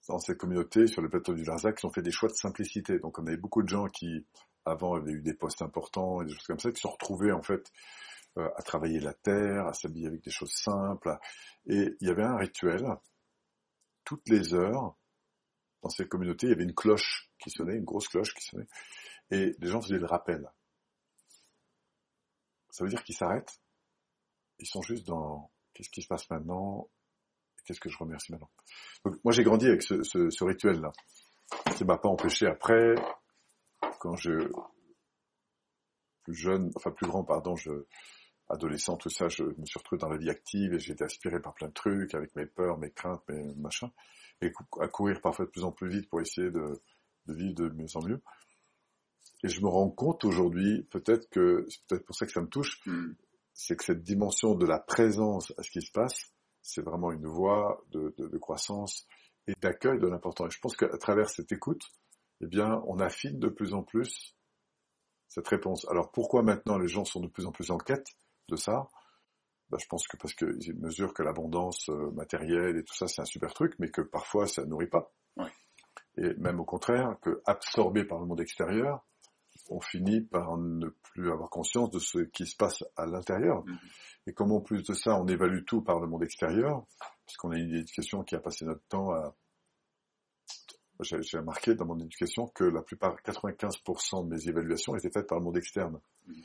dans 0.08 0.18
cette 0.18 0.38
communauté, 0.38 0.86
sur 0.86 1.02
le 1.02 1.08
plateau 1.08 1.34
du 1.34 1.44
Larzac, 1.44 1.78
ils 1.82 1.86
ont 1.86 1.92
fait 1.92 2.02
des 2.02 2.10
choix 2.10 2.28
de 2.28 2.34
simplicité. 2.34 2.98
Donc 2.98 3.18
on 3.18 3.26
avait 3.26 3.36
beaucoup 3.36 3.62
de 3.62 3.68
gens 3.68 3.86
qui, 3.86 4.26
avant, 4.64 4.94
avaient 4.94 5.12
eu 5.12 5.22
des 5.22 5.34
postes 5.34 5.62
importants 5.62 6.22
et 6.22 6.26
des 6.26 6.32
choses 6.32 6.46
comme 6.46 6.58
ça, 6.58 6.70
qui 6.70 6.80
se 6.80 6.86
retrouvaient 6.86 7.32
en 7.32 7.42
fait 7.42 7.72
euh, 8.38 8.48
à 8.56 8.62
travailler 8.62 9.00
la 9.00 9.14
terre, 9.14 9.66
à 9.66 9.72
s'habiller 9.72 10.06
avec 10.06 10.22
des 10.22 10.30
choses 10.30 10.52
simples. 10.52 11.16
Et 11.66 11.96
il 12.00 12.08
y 12.08 12.10
avait 12.10 12.24
un 12.24 12.36
rituel. 12.36 12.86
Toutes 14.04 14.28
les 14.28 14.54
heures, 14.54 14.96
dans 15.82 15.88
cette 15.88 16.08
communauté, 16.08 16.46
il 16.46 16.50
y 16.50 16.52
avait 16.52 16.64
une 16.64 16.74
cloche 16.74 17.28
qui 17.38 17.50
sonnait, 17.50 17.76
une 17.76 17.84
grosse 17.84 18.08
cloche 18.08 18.32
qui 18.34 18.44
sonnait, 18.44 18.68
et 19.30 19.54
les 19.58 19.68
gens 19.68 19.80
faisaient 19.80 19.98
le 19.98 20.06
rappel. 20.06 20.50
Ça 22.70 22.84
veut 22.84 22.90
dire 22.90 23.02
qu'ils 23.04 23.16
s'arrêtent. 23.16 23.60
Ils 24.58 24.66
sont 24.66 24.82
juste 24.82 25.06
dans 25.06 25.50
Qu'est-ce 25.76 25.90
qui 25.90 26.00
se 26.00 26.08
passe 26.08 26.30
maintenant? 26.30 26.88
Qu'est-ce 27.66 27.80
que 27.80 27.90
je 27.90 27.98
remercie 27.98 28.32
maintenant? 28.32 28.50
Donc, 29.04 29.22
moi, 29.24 29.32
j'ai 29.32 29.42
grandi 29.42 29.66
avec 29.66 29.82
ce, 29.82 30.44
rituel-là. 30.44 30.90
Ça 31.76 31.84
m'a 31.84 31.98
pas 31.98 32.08
empêché 32.08 32.46
après, 32.46 32.94
quand 34.00 34.16
je 34.16 34.50
plus 36.22 36.34
jeune, 36.34 36.70
enfin 36.74 36.90
plus 36.90 37.06
grand, 37.06 37.24
pardon, 37.24 37.56
je 37.56 37.84
adolescent, 38.48 38.96
tout 38.96 39.10
ça, 39.10 39.28
je 39.28 39.42
me 39.42 39.66
suis 39.66 39.78
retrouvé 39.78 40.00
dans 40.00 40.08
la 40.08 40.16
vie 40.16 40.30
active 40.30 40.72
et 40.72 40.78
j'ai 40.78 40.92
été 40.92 41.04
aspiré 41.04 41.40
par 41.40 41.52
plein 41.52 41.68
de 41.68 41.74
trucs, 41.74 42.14
avec 42.14 42.34
mes 42.36 42.46
peurs, 42.46 42.78
mes 42.78 42.90
craintes, 42.90 43.22
mes 43.28 43.54
machins, 43.56 43.90
et 44.40 44.50
à 44.80 44.88
courir 44.88 45.20
parfois 45.20 45.44
de 45.44 45.50
plus 45.50 45.64
en 45.64 45.72
plus 45.72 45.90
vite 45.90 46.08
pour 46.08 46.22
essayer 46.22 46.50
de, 46.50 46.80
de 47.26 47.34
vivre 47.34 47.54
de 47.54 47.68
mieux 47.68 47.96
en 47.96 48.02
mieux. 48.02 48.22
Et 49.44 49.48
je 49.48 49.60
me 49.60 49.68
rends 49.68 49.90
compte 49.90 50.24
aujourd'hui, 50.24 50.82
peut-être 50.90 51.28
que 51.30 51.66
c'est 51.68 51.84
peut-être 51.86 52.04
pour 52.04 52.16
ça 52.16 52.26
que 52.26 52.32
ça 52.32 52.40
me 52.40 52.48
touche, 52.48 52.80
hmm 52.86 53.12
c'est 53.56 53.74
que 53.74 53.84
cette 53.84 54.02
dimension 54.02 54.54
de 54.54 54.66
la 54.66 54.78
présence 54.78 55.52
à 55.56 55.62
ce 55.62 55.70
qui 55.70 55.80
se 55.80 55.90
passe, 55.90 56.34
c'est 56.60 56.82
vraiment 56.82 57.10
une 57.10 57.26
voie 57.26 57.82
de, 57.90 58.38
croissance 58.38 59.08
et 59.46 59.54
d'accueil 59.62 59.98
de 59.98 60.06
l'important. 60.06 60.46
Et 60.46 60.50
je 60.50 60.60
pense 60.60 60.76
qu'à 60.76 60.88
travers 60.98 61.30
cette 61.30 61.50
écoute, 61.52 61.82
eh 62.42 62.46
bien, 62.46 62.82
on 62.86 63.00
affine 63.00 63.38
de 63.38 63.48
plus 63.48 63.72
en 63.72 63.82
plus 63.82 64.36
cette 65.28 65.48
réponse. 65.48 65.86
Alors 65.90 66.12
pourquoi 66.12 66.42
maintenant 66.42 66.76
les 66.76 66.86
gens 66.86 67.06
sont 67.06 67.20
de 67.20 67.28
plus 67.28 67.46
en 67.46 67.50
plus 67.50 67.70
en 67.70 67.78
quête 67.78 68.06
de 68.48 68.56
ça? 68.56 68.88
Ben, 69.70 69.78
Je 69.78 69.86
pense 69.86 70.06
que 70.06 70.18
parce 70.18 70.34
qu'ils 70.34 70.78
mesurent 70.78 71.14
que 71.14 71.22
l'abondance 71.22 71.88
euh, 71.88 72.10
matérielle 72.10 72.76
et 72.76 72.84
tout 72.84 72.94
ça, 72.94 73.08
c'est 73.08 73.22
un 73.22 73.26
super 73.26 73.54
truc, 73.54 73.74
mais 73.78 73.90
que 73.90 74.02
parfois 74.02 74.46
ça 74.46 74.66
nourrit 74.66 74.88
pas. 74.88 75.12
Et 76.18 76.34
même 76.34 76.60
au 76.60 76.64
contraire, 76.64 77.16
que 77.22 77.42
absorbé 77.46 78.04
par 78.04 78.18
le 78.18 78.26
monde 78.26 78.40
extérieur, 78.40 79.06
on 79.68 79.80
finit 79.80 80.20
par 80.20 80.56
ne 80.56 80.88
plus 80.88 81.30
avoir 81.30 81.50
conscience 81.50 81.90
de 81.90 81.98
ce 81.98 82.18
qui 82.18 82.46
se 82.46 82.56
passe 82.56 82.84
à 82.96 83.06
l'intérieur. 83.06 83.64
Mm-hmm. 83.64 83.78
Et 84.28 84.32
comme 84.32 84.52
en 84.52 84.60
plus 84.60 84.82
de 84.82 84.92
ça, 84.94 85.18
on 85.20 85.26
évalue 85.26 85.64
tout 85.64 85.82
par 85.82 86.00
le 86.00 86.06
monde 86.06 86.22
extérieur, 86.22 86.84
puisqu'on 87.26 87.50
a 87.50 87.58
une 87.58 87.74
éducation 87.74 88.22
qui 88.24 88.34
a 88.34 88.40
passé 88.40 88.64
notre 88.64 88.84
temps 88.88 89.12
à... 89.12 89.34
J'ai 91.00 91.38
remarqué 91.38 91.74
dans 91.74 91.84
mon 91.84 91.98
éducation 91.98 92.46
que 92.46 92.64
la 92.64 92.80
plupart, 92.82 93.16
95% 93.16 94.24
de 94.24 94.34
mes 94.34 94.48
évaluations 94.48 94.96
étaient 94.96 95.10
faites 95.10 95.26
par 95.26 95.38
le 95.38 95.44
monde 95.44 95.56
externe. 95.56 96.00
Mm-hmm. 96.28 96.44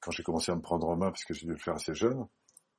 Quand 0.00 0.10
j'ai 0.10 0.22
commencé 0.22 0.50
à 0.52 0.56
me 0.56 0.60
prendre 0.60 0.88
en 0.88 0.96
main, 0.96 1.10
parce 1.10 1.24
que 1.24 1.32
j'ai 1.32 1.46
dû 1.46 1.52
le 1.52 1.58
faire 1.58 1.74
assez 1.74 1.94
jeune, 1.94 2.26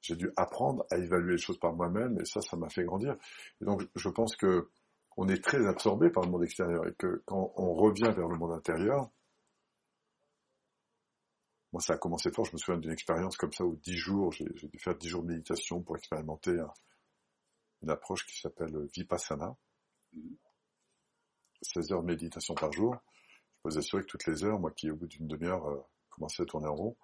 j'ai 0.01 0.17
dû 0.17 0.29
apprendre 0.35 0.85
à 0.91 0.97
évaluer 0.97 1.33
les 1.33 1.41
choses 1.41 1.57
par 1.57 1.73
moi-même, 1.73 2.19
et 2.19 2.25
ça, 2.25 2.41
ça 2.41 2.57
m'a 2.57 2.69
fait 2.69 2.83
grandir. 2.83 3.15
Et 3.61 3.65
donc, 3.65 3.87
je 3.95 4.09
pense 4.09 4.35
que 4.35 4.69
on 5.17 5.27
est 5.27 5.43
très 5.43 5.65
absorbé 5.67 6.09
par 6.09 6.23
le 6.23 6.31
monde 6.31 6.43
extérieur 6.43 6.87
et 6.87 6.93
que 6.93 7.23
quand 7.25 7.53
on 7.55 7.73
revient 7.73 8.11
vers 8.15 8.27
le 8.27 8.37
monde 8.37 8.51
intérieur, 8.51 9.09
moi 11.71 11.81
ça 11.81 11.93
a 11.93 11.97
commencé 11.97 12.31
fort, 12.31 12.45
je 12.45 12.53
me 12.53 12.57
souviens 12.57 12.79
d'une 12.79 12.91
expérience 12.91 13.37
comme 13.37 13.53
ça 13.53 13.63
où 13.65 13.75
dix 13.77 13.97
jours, 13.97 14.31
j'ai 14.31 14.45
dû 14.45 14.79
faire 14.79 14.95
dix 14.95 15.09
jours 15.09 15.23
de 15.23 15.29
méditation 15.29 15.81
pour 15.81 15.97
expérimenter 15.97 16.57
une 17.81 17.89
approche 17.89 18.25
qui 18.25 18.39
s'appelle 18.39 18.87
Vipassana. 18.93 19.55
16 21.63 21.91
heures 21.93 22.01
de 22.01 22.07
méditation 22.07 22.55
par 22.55 22.71
jour. 22.71 22.95
Je 22.95 23.61
peux 23.63 23.69
vous 23.69 23.77
assurer 23.77 24.03
que 24.03 24.07
toutes 24.07 24.27
les 24.27 24.43
heures, 24.43 24.59
moi 24.59 24.71
qui 24.71 24.91
au 24.91 24.95
bout 24.95 25.07
d'une 25.07 25.27
demi-heure 25.27 25.65
euh, 25.67 25.81
commençais 26.09 26.43
à 26.43 26.45
tourner 26.45 26.67
en 26.67 26.75
rond, 26.75 26.97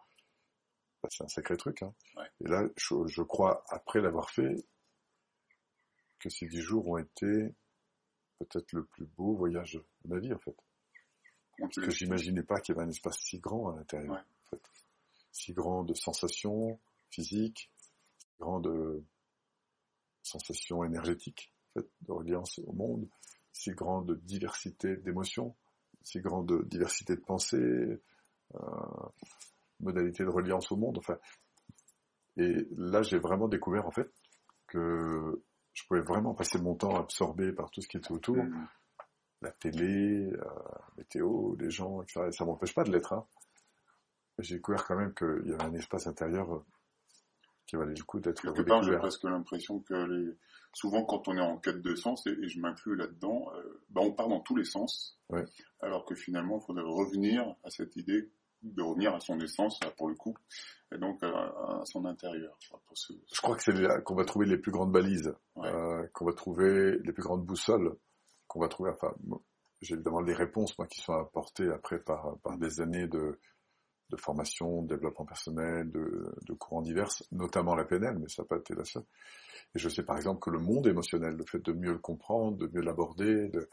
bah, 1.01 1.10
c'est 1.12 1.24
un 1.24 1.28
sacré 1.28 1.56
truc. 1.56 1.82
Hein. 1.82 1.94
Et 2.42 2.48
là, 2.48 2.68
je, 2.75 2.96
je 3.08 3.22
crois, 3.22 3.63
après 3.70 4.01
l'avoir 4.01 4.30
fait, 4.30 4.54
que 6.20 6.30
ces 6.30 6.48
dix 6.48 6.62
jours 6.62 6.88
ont 6.88 6.98
été 6.98 7.56
peut-être 8.39 8.72
le 8.74 8.86
plus 8.86 9.05
beau 9.05 9.36
voyage 9.36 9.74
de 9.74 10.10
ma 10.10 10.19
vie 10.19 10.34
en 10.34 10.39
fait. 10.39 10.55
Parce 11.60 11.75
que 11.75 11.91
j'imaginais 11.91 12.43
pas 12.43 12.60
qu'il 12.60 12.74
y 12.74 12.77
avait 12.77 12.88
un 12.88 12.89
espace 12.89 13.19
si 13.19 13.39
grand 13.39 13.69
à 13.69 13.75
l'intérieur. 13.75 14.15
En 14.15 14.50
fait. 14.50 14.62
Si 15.31 15.53
grand 15.53 15.84
de 15.84 15.93
sensations 15.93 16.79
physiques, 17.10 17.69
si 18.17 18.27
grand 18.39 18.60
de 18.60 19.03
sensations 20.24 20.84
énergétiques, 20.84 21.53
en 21.75 21.81
fait, 21.81 21.89
de 22.01 22.12
reliance 22.12 22.60
au 22.60 22.72
monde, 22.72 23.08
si 23.51 23.72
grande 23.72 24.17
diversité 24.24 24.96
d'émotions, 24.96 25.55
si 26.01 26.22
grande 26.22 26.65
diversité 26.67 27.15
de 27.15 27.22
pensées, 27.22 28.00
euh, 28.55 28.60
modalité 29.79 30.24
de 30.24 30.29
reliance 30.29 30.72
au 30.72 30.77
monde, 30.77 30.98
enfin. 30.98 31.17
Et 32.38 32.67
là, 32.77 33.01
j'ai 33.01 33.17
vraiment 33.17 33.50
découvert 33.50 33.86
en 33.86 33.91
fait 33.91 34.10
que 34.67 35.18
je 35.79 35.88
pouvais 35.88 36.01
vraiment 36.01 36.33
passer 36.33 36.59
mon 36.59 36.75
temps 36.75 37.00
absorbé 37.00 37.53
par 37.53 37.71
tout 37.71 37.81
ce 37.81 37.88
qui 37.88 37.98
était 37.98 38.12
autour, 38.12 38.36
mm. 38.36 38.67
la 39.41 39.51
télé, 39.51 40.29
euh, 40.33 40.45
météo, 40.98 41.55
les 41.55 41.71
gens, 41.71 42.01
etc. 42.01 42.25
Et 42.27 42.31
ça 42.33 42.43
m'empêche 42.43 42.74
pas 42.74 42.83
de 42.83 42.91
l'être. 42.91 43.13
Hein. 43.13 43.25
J'ai 44.39 44.55
découvert 44.55 44.86
quand 44.86 44.98
même 44.98 45.13
qu'il 45.13 45.43
y 45.45 45.53
avait 45.53 45.63
un 45.63 45.74
espace 45.74 46.07
intérieur 46.07 46.53
euh, 46.53 46.65
qui 47.65 47.77
valait 47.77 47.93
le 47.95 48.03
coup 48.03 48.19
d'être 48.19 48.41
Quelque 48.41 48.62
part, 48.63 48.83
j'ai 48.83 48.98
presque 48.98 49.24
l'impression 49.24 49.79
que 49.79 49.93
les... 49.93 50.38
souvent 50.74 51.05
quand 51.05 51.29
on 51.29 51.38
est 51.38 51.41
en 51.41 51.57
quête 51.57 51.81
de 51.81 51.95
sens, 51.95 52.27
et, 52.27 52.50
je 52.50 52.59
m'inclus 52.59 52.95
là-dedans, 52.98 53.50
euh, 53.55 53.81
bah 53.89 54.01
on 54.03 54.12
part 54.12 54.27
dans 54.27 54.41
tous 54.41 54.57
les 54.57 54.65
sens, 54.65 55.17
ouais. 55.29 55.45
alors 55.79 56.03
que 56.03 56.15
finalement, 56.15 56.59
il 56.62 56.65
faudrait 56.65 56.83
revenir 56.83 57.55
à 57.63 57.69
cette 57.69 57.95
idée 57.95 58.29
de 58.62 58.82
revenir 58.82 59.13
à 59.13 59.20
son 59.20 59.39
essence, 59.39 59.80
pour 59.98 60.10
le 60.10 60.16
coup, 60.16 60.36
et 60.94 60.98
donc 60.98 61.22
à, 61.24 61.82
son 61.86 62.06
intérieur. 62.06 62.58
Je 62.62 63.42
crois 63.42 63.56
que 63.56 63.63
c'est 63.63 63.74
là 63.74 64.01
qu'on 64.01 64.16
va 64.16 64.25
trouver 64.25 64.46
les 64.46 64.58
plus 64.58 64.72
grandes 64.72 64.92
balises, 64.92 65.34
euh, 65.58 66.06
qu'on 66.13 66.25
va 66.25 66.34
trouver 66.34 66.98
les 67.00 67.13
plus 67.13 67.24
grandes 67.24 67.46
boussoles, 67.46 67.96
qu'on 68.48 68.60
va 68.60 68.68
trouver, 68.68 68.92
enfin, 68.92 69.13
j'ai 69.82 69.96
évidemment 69.96 70.22
les 70.22 70.34
réponses, 70.34 70.78
moi, 70.78 70.88
qui 70.88 71.01
sont 71.01 71.13
apportées 71.13 71.70
après 71.70 72.00
par, 72.00 72.38
par 72.44 72.58
des 72.58 72.82
années 72.82 73.08
de, 73.08 73.39
de 74.10 74.18
formation, 74.18 74.82
de 74.82 74.96
développement 74.96 75.25
personnel, 75.25 75.89
de, 75.92 76.36
de 76.46 76.54
courants 76.54 76.82
divers, 76.82 77.10
notamment 77.32 77.75
la 77.75 77.86
PNL, 77.86 78.18
mais 78.20 78.28
ça 78.28 78.42
n'a 78.44 78.48
pas 78.48 78.58
été 78.58 78.74
la 78.75 78.84
seule. 78.84 79.06
Et 79.75 79.80
je 79.80 79.88
sais 79.88 80.04
par 80.04 80.18
exemple 80.18 80.39
que 80.39 80.50
le 80.50 80.60
monde 80.60 80.88
émotionnel, 80.88 81.36
le 81.36 81.46
fait 81.46 81.63
de 81.63 81.72
mieux 81.72 81.94
le 81.94 82.00
comprendre, 82.00 82.58
de 82.58 82.68
mieux 82.68 82.82
l'aborder, 82.82 83.50
de 83.50 83.70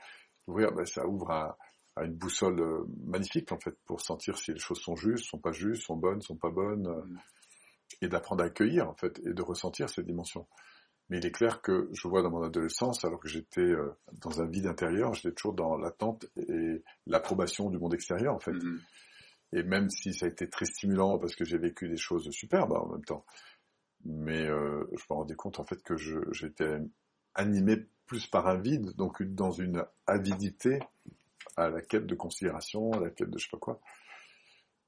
d'ouvrir, 0.47 0.73
ben, 0.73 0.87
ça 0.87 1.07
ouvre 1.07 1.31
à, 1.31 1.59
à, 1.96 2.04
une 2.04 2.14
boussole 2.14 2.60
euh, 2.60 2.84
magnifique 3.04 3.52
en 3.52 3.58
fait 3.58 3.76
pour 3.86 4.00
sentir 4.00 4.38
si 4.38 4.52
les 4.52 4.58
choses 4.58 4.80
sont 4.80 4.96
justes, 4.96 5.24
sont 5.24 5.38
pas 5.38 5.52
justes, 5.52 5.84
sont 5.84 5.96
bonnes, 5.96 6.20
sont 6.20 6.36
pas 6.36 6.50
bonnes, 6.50 6.86
euh, 6.86 7.02
mm. 7.02 7.18
et 8.02 8.08
d'apprendre 8.08 8.42
à 8.42 8.46
accueillir 8.46 8.88
en 8.88 8.94
fait 8.94 9.18
et 9.24 9.32
de 9.32 9.42
ressentir 9.42 9.88
ces 9.88 10.02
dimensions. 10.02 10.46
Mais 11.08 11.18
il 11.18 11.26
est 11.26 11.32
clair 11.32 11.62
que 11.62 11.88
je 11.92 12.08
vois 12.08 12.22
dans 12.22 12.30
mon 12.30 12.42
adolescence, 12.42 13.04
alors 13.04 13.20
que 13.20 13.28
j'étais 13.28 13.60
euh, 13.60 13.96
dans 14.20 14.40
un 14.40 14.46
vide 14.46 14.66
intérieur, 14.66 15.14
j'étais 15.14 15.32
toujours 15.32 15.54
dans 15.54 15.76
l'attente 15.76 16.26
et 16.36 16.82
l'approbation 17.06 17.70
du 17.70 17.78
monde 17.78 17.94
extérieur 17.94 18.34
en 18.34 18.40
fait. 18.40 18.52
Mm-hmm. 18.52 18.80
Et 19.52 19.62
même 19.62 19.88
si 19.90 20.12
ça 20.12 20.26
a 20.26 20.28
été 20.28 20.48
très 20.48 20.66
stimulant 20.66 21.18
parce 21.18 21.36
que 21.36 21.44
j'ai 21.44 21.58
vécu 21.58 21.88
des 21.88 21.96
choses 21.96 22.28
superbes 22.30 22.72
en 22.72 22.88
même 22.88 23.04
temps, 23.04 23.24
mais 24.04 24.46
euh, 24.46 24.84
je 24.96 25.04
me 25.10 25.16
rendais 25.16 25.34
compte 25.34 25.60
en 25.60 25.64
fait 25.64 25.82
que 25.82 25.96
j'étais 26.32 26.78
animé 27.34 27.86
plus 28.06 28.26
par 28.26 28.46
un 28.48 28.58
vide, 28.58 28.94
donc 28.96 29.22
dans 29.22 29.50
une 29.50 29.84
avidité 30.06 30.78
à 31.56 31.68
la 31.68 31.80
quête 31.82 32.06
de 32.06 32.14
considération, 32.14 32.92
à 32.92 33.00
la 33.00 33.10
quête 33.10 33.30
de 33.30 33.38
je 33.38 33.44
sais 33.44 33.50
pas 33.50 33.58
quoi. 33.58 33.80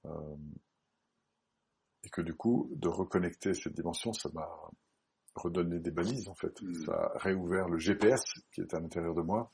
Euh, 0.07 0.37
et 2.05 2.11
que 2.11 2.21
du 2.21 2.35
coup, 2.35 2.71
de 2.75 2.89
reconnecter 2.89 3.55
cette 3.55 3.75
dimension, 3.75 4.13
ça 4.13 4.29
m'a 4.33 4.49
redonné 5.35 5.79
des 5.81 5.91
balises 5.91 6.29
en 6.29 6.35
fait. 6.35 6.61
Mmh. 6.63 6.85
Ça 6.87 6.93
a 6.93 7.19
réouvert 7.19 7.69
le 7.69 7.79
GPS 7.79 8.23
qui 8.53 8.61
est 8.61 8.75
à 8.75 8.81
l'intérieur 8.81 9.15
de 9.15 9.23
moi 9.23 9.51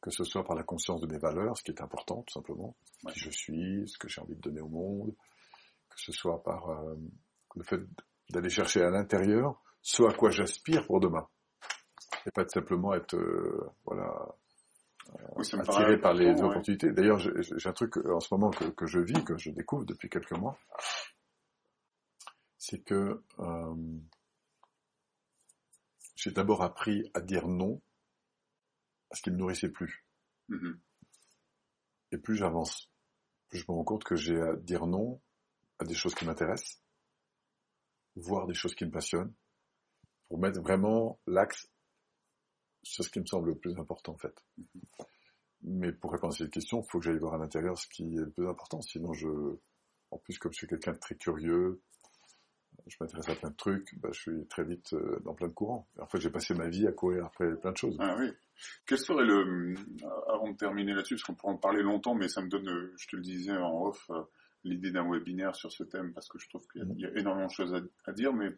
que 0.00 0.10
ce 0.10 0.24
soit 0.24 0.44
par 0.44 0.56
la 0.56 0.62
conscience 0.62 1.00
de 1.00 1.06
mes 1.06 1.18
valeurs, 1.18 1.56
ce 1.56 1.62
qui 1.62 1.70
est 1.70 1.82
important 1.82 2.22
tout 2.22 2.34
simplement, 2.34 2.76
qui 3.12 3.18
je 3.18 3.30
suis, 3.30 3.88
ce 3.88 3.98
que 3.98 4.08
j'ai 4.08 4.20
envie 4.20 4.36
de 4.36 4.40
donner 4.40 4.60
au 4.60 4.68
monde, 4.68 5.14
que 5.90 6.00
ce 6.00 6.12
soit 6.12 6.42
par 6.42 6.68
euh, 6.70 6.94
le 7.56 7.64
fait 7.64 7.80
d'aller 8.30 8.50
chercher 8.50 8.82
à 8.82 8.90
l'intérieur 8.90 9.60
ce 9.82 10.02
à 10.04 10.12
quoi 10.12 10.30
j'aspire 10.30 10.86
pour 10.86 11.00
demain, 11.00 11.26
et 12.26 12.30
pas 12.30 12.44
de 12.44 12.50
simplement 12.50 12.94
être 12.94 13.16
euh, 13.16 13.70
voilà 13.84 14.14
euh, 15.08 15.60
attiré 15.60 15.98
par 16.00 16.14
les 16.14 16.40
opportunités. 16.42 16.92
D'ailleurs, 16.92 17.18
j'ai 17.18 17.68
un 17.68 17.72
truc 17.72 17.96
en 17.96 18.20
ce 18.20 18.32
moment 18.32 18.50
que, 18.50 18.86
je 18.86 19.00
vis, 19.00 19.24
que 19.24 19.36
je 19.38 19.50
découvre 19.50 19.84
depuis 19.84 20.08
quelques 20.08 20.32
mois, 20.32 20.58
c'est 22.58 22.82
que 22.84 23.22
j'ai 26.16 26.30
d'abord 26.32 26.62
appris 26.62 27.10
à 27.14 27.20
dire 27.20 27.48
non 27.48 27.80
parce 29.08 29.22
qu'il 29.22 29.32
me 29.32 29.38
nourrissait 29.38 29.70
plus. 29.70 30.04
Mm-hmm. 30.50 30.78
Et 32.12 32.18
plus 32.18 32.36
j'avance, 32.36 32.90
plus 33.48 33.58
je 33.58 33.64
me 33.68 33.76
rends 33.76 33.84
compte 33.84 34.04
que 34.04 34.16
j'ai 34.16 34.40
à 34.40 34.56
dire 34.56 34.86
non 34.86 35.20
à 35.78 35.84
des 35.84 35.94
choses 35.94 36.14
qui 36.14 36.24
m'intéressent, 36.24 36.82
voir 38.16 38.46
des 38.46 38.54
choses 38.54 38.74
qui 38.74 38.84
me 38.84 38.90
passionnent, 38.90 39.32
pour 40.28 40.38
mettre 40.38 40.60
vraiment 40.60 41.20
l'axe 41.26 41.70
sur 42.88 43.04
ce 43.04 43.10
qui 43.10 43.20
me 43.20 43.26
semble 43.26 43.50
le 43.50 43.56
plus 43.56 43.76
important 43.78 44.12
en 44.12 44.18
fait. 44.18 44.34
Mm-hmm. 44.58 45.04
Mais 45.62 45.92
pour 45.92 46.12
répondre 46.12 46.32
à 46.32 46.36
cette 46.36 46.50
question, 46.50 46.82
il 46.82 46.90
faut 46.90 46.98
que 46.98 47.04
j'aille 47.04 47.18
voir 47.18 47.34
à 47.34 47.38
l'intérieur 47.38 47.76
ce 47.76 47.88
qui 47.88 48.04
est 48.14 48.20
le 48.20 48.30
plus 48.30 48.48
important. 48.48 48.80
Sinon, 48.80 49.12
je, 49.12 49.28
en 50.10 50.18
plus, 50.18 50.38
comme 50.38 50.52
je 50.52 50.58
suis 50.58 50.66
quelqu'un 50.66 50.92
de 50.92 50.98
très 50.98 51.16
curieux, 51.16 51.80
je 52.86 52.96
m'intéresse 53.00 53.28
à 53.28 53.34
plein 53.34 53.50
de 53.50 53.56
trucs, 53.56 53.98
bah, 53.98 54.08
je 54.12 54.20
suis 54.20 54.46
très 54.46 54.64
vite 54.64 54.92
euh, 54.94 55.20
dans 55.24 55.34
plein 55.34 55.48
de 55.48 55.52
courants. 55.52 55.88
En 55.98 56.06
fait, 56.06 56.20
j'ai 56.20 56.30
passé 56.30 56.54
ma 56.54 56.68
vie 56.68 56.86
à 56.86 56.92
courir 56.92 57.26
après 57.26 57.54
plein 57.56 57.72
de 57.72 57.76
choses. 57.76 57.96
Ah 57.98 58.16
oui. 58.18 58.30
Quel 58.86 58.98
serait 58.98 59.24
le, 59.24 59.74
euh, 59.74 60.06
avant 60.28 60.50
de 60.50 60.56
terminer 60.56 60.94
là-dessus, 60.94 61.16
parce 61.16 61.24
qu'on 61.24 61.34
pourrait 61.34 61.52
en 61.54 61.58
parler 61.58 61.82
longtemps, 61.82 62.14
mais 62.14 62.28
ça 62.28 62.40
me 62.40 62.48
donne, 62.48 62.68
euh, 62.68 62.94
je 62.96 63.08
te 63.08 63.16
le 63.16 63.22
disais 63.22 63.56
en 63.56 63.82
off, 63.86 64.10
l'idée 64.64 64.90
d'un 64.90 65.08
webinaire 65.08 65.54
sur 65.54 65.70
ce 65.70 65.84
thème, 65.84 66.12
parce 66.12 66.28
que 66.28 66.38
je 66.38 66.48
trouve 66.48 66.66
qu'il 66.68 66.82
y, 66.98 67.04
a 67.04 67.10
mm. 67.10 67.18
énormément 67.18 67.48
de 67.48 67.52
choses 67.52 67.74
à, 68.06 68.12
dire, 68.12 68.32
mais 68.32 68.48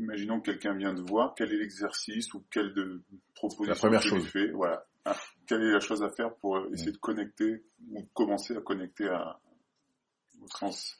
imaginons 0.00 0.40
que 0.40 0.50
quelqu'un 0.50 0.74
vient 0.74 0.94
de 0.94 1.02
voir, 1.02 1.34
quel 1.36 1.52
est 1.52 1.58
l'exercice 1.58 2.32
ou 2.34 2.42
quelle 2.50 2.74
de 2.74 3.02
proposition 3.34 3.72
la 3.72 3.78
première 3.78 4.02
chose. 4.02 4.26
fait, 4.26 4.50
voilà. 4.50 4.84
Ah, 5.04 5.16
quelle 5.46 5.62
est 5.62 5.72
la 5.72 5.80
chose 5.80 6.02
à 6.02 6.10
faire 6.10 6.34
pour 6.36 6.58
essayer 6.72 6.90
mm. 6.90 6.94
de 6.94 6.98
connecter 6.98 7.64
ou 7.92 8.02
commencer 8.12 8.56
à 8.56 8.60
connecter 8.60 9.08
à, 9.08 9.38
au 10.42 10.48
sens? 10.48 10.98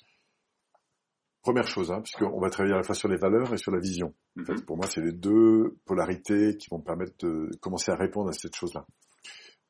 Première 1.42 1.66
chose, 1.66 1.90
hein, 1.90 2.02
puisqu'on 2.02 2.38
va 2.38 2.50
travailler 2.50 2.74
à 2.74 2.78
la 2.78 2.82
fois 2.82 2.94
sur 2.94 3.08
les 3.08 3.16
valeurs 3.16 3.52
et 3.54 3.56
sur 3.56 3.72
la 3.72 3.80
vision. 3.80 4.14
En 4.38 4.44
fait, 4.44 4.52
mhm. 4.52 4.64
pour 4.64 4.76
moi, 4.76 4.86
c'est 4.86 5.00
les 5.00 5.12
deux 5.12 5.74
polarités 5.86 6.56
qui 6.58 6.68
vont 6.70 6.80
permettre 6.80 7.14
de 7.26 7.48
commencer 7.60 7.90
à 7.90 7.96
répondre 7.96 8.28
à 8.28 8.32
cette 8.34 8.54
chose-là. 8.54 8.86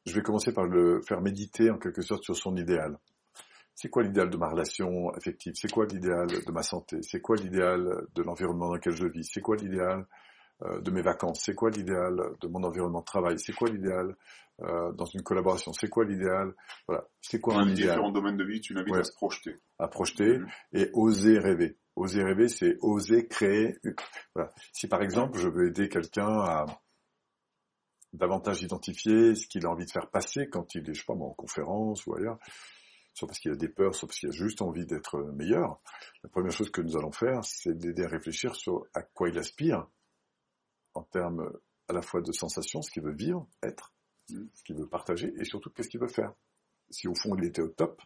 Je 0.04 0.12
vais 0.12 0.22
commencer 0.22 0.52
par 0.52 0.64
le 0.64 1.00
faire 1.06 1.20
méditer 1.20 1.70
en 1.70 1.78
quelque 1.78 2.02
sorte 2.02 2.24
sur 2.24 2.36
son 2.36 2.56
idéal. 2.56 2.98
C'est 3.80 3.88
quoi 3.88 4.02
l'idéal 4.02 4.28
de 4.28 4.36
ma 4.36 4.50
relation 4.50 5.08
affective? 5.14 5.54
C'est 5.56 5.70
quoi 5.70 5.86
l'idéal 5.86 6.26
de 6.26 6.52
ma 6.52 6.62
santé? 6.62 6.98
C'est 7.00 7.22
quoi 7.22 7.36
l'idéal 7.36 8.06
de 8.14 8.22
l'environnement 8.22 8.68
dans 8.68 8.74
lequel 8.74 8.92
je 8.92 9.06
vis? 9.06 9.24
C'est 9.24 9.40
quoi 9.40 9.56
l'idéal 9.56 10.06
euh, 10.60 10.82
de 10.82 10.90
mes 10.90 11.00
vacances? 11.00 11.40
C'est 11.42 11.54
quoi 11.54 11.70
l'idéal 11.70 12.20
de 12.42 12.48
mon 12.48 12.62
environnement 12.62 13.00
de 13.00 13.06
travail? 13.06 13.38
C'est 13.38 13.54
quoi 13.54 13.70
l'idéal 13.70 14.14
euh, 14.60 14.92
dans 14.92 15.06
une 15.06 15.22
collaboration? 15.22 15.72
C'est 15.72 15.88
quoi 15.88 16.04
l'idéal? 16.04 16.52
Voilà. 16.86 17.06
C'est 17.22 17.40
quoi 17.40 17.54
un 17.54 17.70
idéal? 17.70 17.92
différents 17.92 18.12
domaines 18.12 18.36
de 18.36 18.44
vie, 18.44 18.60
tu 18.60 18.74
l'invites 18.74 18.96
à 18.96 19.02
se 19.02 19.14
projeter. 19.14 19.56
À 19.78 19.88
projeter 19.88 20.36
mm-hmm. 20.40 20.48
et 20.74 20.90
oser 20.92 21.38
rêver. 21.38 21.78
Oser 21.96 22.22
rêver, 22.22 22.48
c'est 22.48 22.76
oser 22.82 23.28
créer. 23.28 23.78
Voilà. 24.34 24.52
Si 24.74 24.88
par 24.88 25.00
exemple, 25.00 25.38
je 25.38 25.48
veux 25.48 25.68
aider 25.68 25.88
quelqu'un 25.88 26.28
à 26.28 26.66
davantage 28.12 28.60
identifier 28.60 29.34
ce 29.34 29.46
qu'il 29.46 29.64
a 29.64 29.70
envie 29.70 29.86
de 29.86 29.90
faire 29.90 30.10
passer 30.10 30.50
quand 30.50 30.74
il 30.74 30.82
est, 30.90 30.92
je 30.92 31.00
sais 31.00 31.06
pas 31.06 31.14
moi, 31.14 31.28
en 31.28 31.34
conférence 31.34 32.06
ou 32.06 32.14
ailleurs, 32.14 32.38
soit 33.20 33.28
parce 33.28 33.38
qu'il 33.38 33.52
a 33.52 33.56
des 33.56 33.68
peurs, 33.68 33.94
soit 33.94 34.08
parce 34.08 34.18
qu'il 34.18 34.30
a 34.30 34.32
juste 34.32 34.62
envie 34.62 34.86
d'être 34.86 35.20
meilleur. 35.34 35.78
La 36.22 36.30
première 36.30 36.52
chose 36.52 36.70
que 36.70 36.80
nous 36.80 36.96
allons 36.96 37.12
faire, 37.12 37.44
c'est 37.44 37.76
d'aider 37.76 38.04
à 38.04 38.08
réfléchir 38.08 38.56
sur 38.56 38.86
à 38.94 39.02
quoi 39.02 39.28
il 39.28 39.38
aspire 39.38 39.86
en 40.94 41.02
termes 41.02 41.52
à 41.88 41.92
la 41.92 42.00
fois 42.00 42.22
de 42.22 42.32
sensations, 42.32 42.80
ce 42.80 42.90
qu'il 42.90 43.02
veut 43.02 43.14
vivre, 43.14 43.46
être, 43.62 43.92
mm. 44.30 44.46
ce 44.54 44.64
qu'il 44.64 44.76
veut 44.76 44.88
partager, 44.88 45.34
et 45.38 45.44
surtout 45.44 45.68
qu'est-ce 45.70 45.90
qu'il 45.90 46.00
veut 46.00 46.08
faire. 46.08 46.32
Si 46.88 47.08
au 47.08 47.14
fond 47.14 47.36
il 47.36 47.44
était 47.44 47.60
au 47.60 47.68
top, 47.68 48.00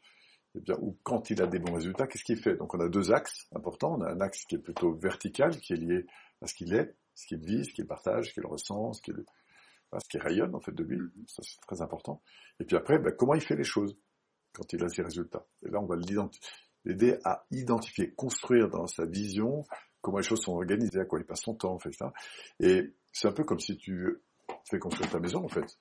eh 0.56 0.61
bien, 0.61 0.75
ou 0.80 0.99
quand 1.04 1.30
il 1.30 1.40
a 1.40 1.47
des 1.47 1.61
bons 1.61 1.75
résultats, 1.75 2.09
qu'est-ce 2.09 2.25
qu'il 2.25 2.38
fait? 2.38 2.56
Donc 2.56 2.75
on 2.75 2.80
a 2.80 2.88
deux 2.88 3.12
axes 3.12 3.47
importants. 3.54 3.97
On 3.99 4.02
a 4.02 4.11
un 4.11 4.21
axe 4.21 4.44
qui 4.47 4.56
est 4.56 4.59
plutôt 4.59 4.94
vertical, 4.94 5.56
qui 5.61 5.75
est 5.75 5.76
lié 5.76 6.06
à 6.42 6.49
ce 6.49 6.54
qu'il 6.54 6.75
est, 6.75 6.97
ce 7.14 7.26
qu'il 7.26 7.38
vit, 7.38 7.64
ce 7.64 7.73
qu'il 7.73 7.87
partage, 7.87 8.28
ce 8.28 8.35
qu'il 8.35 8.47
ressent, 8.47 8.92
ce 8.92 9.02
qu'il 9.02 9.25
ce 9.97 10.18
rayonne 10.18 10.54
en 10.56 10.61
fait 10.61 10.73
de 10.73 10.83
lui. 10.83 10.99
Mm. 10.99 11.25
Ça 11.28 11.42
c'est 11.44 11.61
très 11.61 11.83
important. 11.83 12.21
Et 12.59 12.64
puis 12.64 12.76
après, 12.76 12.99
ben, 12.99 13.12
comment 13.16 13.35
il 13.35 13.42
fait 13.42 13.56
les 13.56 13.64
choses? 13.64 13.97
Quand 14.54 14.73
il 14.73 14.82
a 14.82 14.88
ses 14.88 15.02
résultats. 15.02 15.46
Et 15.66 15.70
là, 15.70 15.80
on 15.80 15.87
va 15.87 15.96
l'aider 16.84 17.18
à 17.25 17.44
identifier, 17.50 18.12
construire 18.14 18.68
dans 18.68 18.87
sa 18.87 19.04
vision 19.04 19.64
comment 20.00 20.18
les 20.18 20.25
choses 20.25 20.42
sont 20.42 20.52
organisées, 20.52 21.00
à 21.00 21.04
quoi 21.06 21.18
il 21.18 21.25
passe 21.25 21.42
son 21.42 21.54
temps, 21.54 21.73
en 21.73 21.78
fait 21.78 21.92
ça. 21.92 22.12
Et 22.61 22.94
c'est 23.12 23.28
un 23.28 23.32
peu 23.32 23.44
comme 23.44 23.61
si 23.61 23.76
tu 23.76 24.18
fais 24.64 24.78
construire 24.78 25.11
ta 25.11 25.18
maison, 25.18 25.44
en 25.44 25.49
fait. 25.49 25.78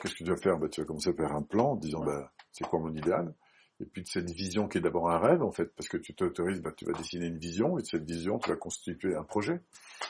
Qu'est-ce 0.00 0.14
que 0.14 0.24
tu 0.24 0.30
vas 0.30 0.36
faire? 0.36 0.58
Bah, 0.58 0.68
Tu 0.68 0.80
vas 0.80 0.86
commencer 0.86 1.10
à 1.10 1.12
faire 1.12 1.32
un 1.32 1.42
plan 1.42 1.72
en 1.72 1.76
disant, 1.76 2.02
bah, 2.02 2.32
c'est 2.52 2.66
quoi 2.66 2.80
mon 2.80 2.94
idéal? 2.94 3.34
Et 3.78 3.84
puis 3.84 4.02
de 4.02 4.08
cette 4.08 4.30
vision 4.30 4.68
qui 4.68 4.78
est 4.78 4.80
d'abord 4.80 5.10
un 5.10 5.18
rêve, 5.18 5.42
en 5.42 5.52
fait, 5.52 5.66
parce 5.76 5.88
que 5.88 5.98
tu 5.98 6.14
t'autorises, 6.14 6.62
bah, 6.62 6.72
tu 6.74 6.86
vas 6.86 6.92
dessiner 6.92 7.26
une 7.26 7.36
vision, 7.36 7.78
et 7.78 7.82
de 7.82 7.86
cette 7.86 8.04
vision, 8.04 8.38
tu 8.38 8.48
vas 8.48 8.56
constituer 8.56 9.14
un 9.14 9.24
projet. 9.24 9.60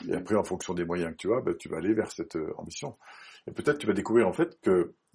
Et 0.07 0.13
après, 0.13 0.35
en 0.35 0.43
fonction 0.43 0.73
des 0.73 0.85
moyens 0.85 1.11
que 1.11 1.17
tu 1.17 1.33
as, 1.33 1.41
bah, 1.41 1.53
tu 1.53 1.67
vas 1.67 1.77
aller 1.77 1.93
vers 1.93 2.11
cette 2.11 2.37
euh, 2.37 2.53
ambition. 2.57 2.97
Et 3.47 3.51
peut-être 3.51 3.79
tu 3.79 3.87
vas 3.87 3.93
découvrir, 3.93 4.27
en 4.27 4.33
fait, 4.33 4.57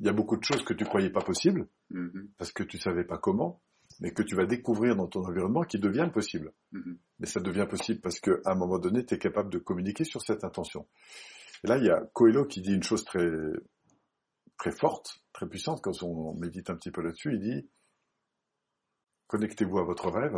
qu'il 0.02 0.08
y 0.08 0.10
a 0.10 0.16
beaucoup 0.16 0.36
de 0.36 0.42
choses 0.42 0.64
que 0.64 0.74
tu 0.74 0.84
croyais 0.84 1.10
pas 1.10 1.20
possibles, 1.20 1.68
mm-hmm. 1.92 2.30
parce 2.36 2.50
que 2.50 2.64
tu 2.64 2.76
savais 2.76 3.04
pas 3.04 3.18
comment, 3.18 3.62
mais 4.00 4.10
que 4.10 4.24
tu 4.24 4.34
vas 4.34 4.46
découvrir 4.46 4.96
dans 4.96 5.06
ton 5.06 5.24
environnement 5.24 5.62
qui 5.62 5.78
deviennent 5.78 6.10
possibles. 6.10 6.52
Mm-hmm. 6.72 6.96
Mais 7.20 7.26
ça 7.26 7.38
devient 7.38 7.68
possible 7.70 8.00
parce 8.00 8.18
qu'à 8.18 8.32
un 8.46 8.56
moment 8.56 8.80
donné, 8.80 9.06
tu 9.06 9.14
es 9.14 9.18
capable 9.18 9.48
de 9.50 9.58
communiquer 9.58 10.02
sur 10.02 10.20
cette 10.20 10.42
intention. 10.42 10.88
Et 11.62 11.68
là, 11.68 11.78
il 11.78 11.84
y 11.84 11.90
a 11.90 12.02
Coelho 12.14 12.46
qui 12.46 12.62
dit 12.62 12.74
une 12.74 12.82
chose 12.82 13.04
très, 13.04 13.30
très 14.58 14.72
forte, 14.72 15.22
très 15.32 15.48
puissante, 15.48 15.80
quand 15.80 16.02
on 16.02 16.34
médite 16.34 16.68
un 16.68 16.74
petit 16.74 16.90
peu 16.90 17.00
là-dessus, 17.00 17.34
il 17.34 17.40
dit, 17.40 17.70
connectez-vous 19.28 19.78
à 19.78 19.84
votre 19.84 20.10
rêve, 20.10 20.34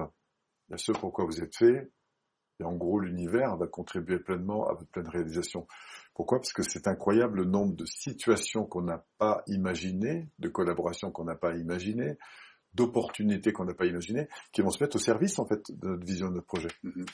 à 0.70 0.76
ce 0.76 0.92
pourquoi 0.92 1.24
vous 1.24 1.40
êtes 1.40 1.56
fait, 1.56 1.90
Et 2.60 2.64
en 2.64 2.74
gros, 2.74 3.00
l'univers 3.00 3.56
va 3.56 3.66
contribuer 3.66 4.18
pleinement 4.18 4.68
à 4.68 4.74
votre 4.74 4.90
pleine 4.90 5.08
réalisation. 5.08 5.66
Pourquoi? 6.14 6.38
Parce 6.38 6.52
que 6.52 6.62
c'est 6.62 6.86
incroyable 6.86 7.38
le 7.38 7.44
nombre 7.44 7.74
de 7.74 7.84
situations 7.84 8.64
qu'on 8.64 8.82
n'a 8.82 9.04
pas 9.18 9.42
imaginées, 9.48 10.28
de 10.38 10.48
collaborations 10.48 11.10
qu'on 11.10 11.24
n'a 11.24 11.34
pas 11.34 11.56
imaginées, 11.56 12.16
d'opportunités 12.74 13.52
qu'on 13.52 13.64
n'a 13.64 13.74
pas 13.74 13.86
imaginées, 13.86 14.28
qui 14.52 14.62
vont 14.62 14.70
se 14.70 14.82
mettre 14.82 14.96
au 14.96 15.00
service 15.00 15.38
en 15.38 15.46
fait 15.46 15.62
de 15.70 15.88
notre 15.88 16.06
vision 16.06 16.28
de 16.28 16.34
notre 16.34 16.46
projet. 16.46 16.68
Mm-hmm. 16.84 17.06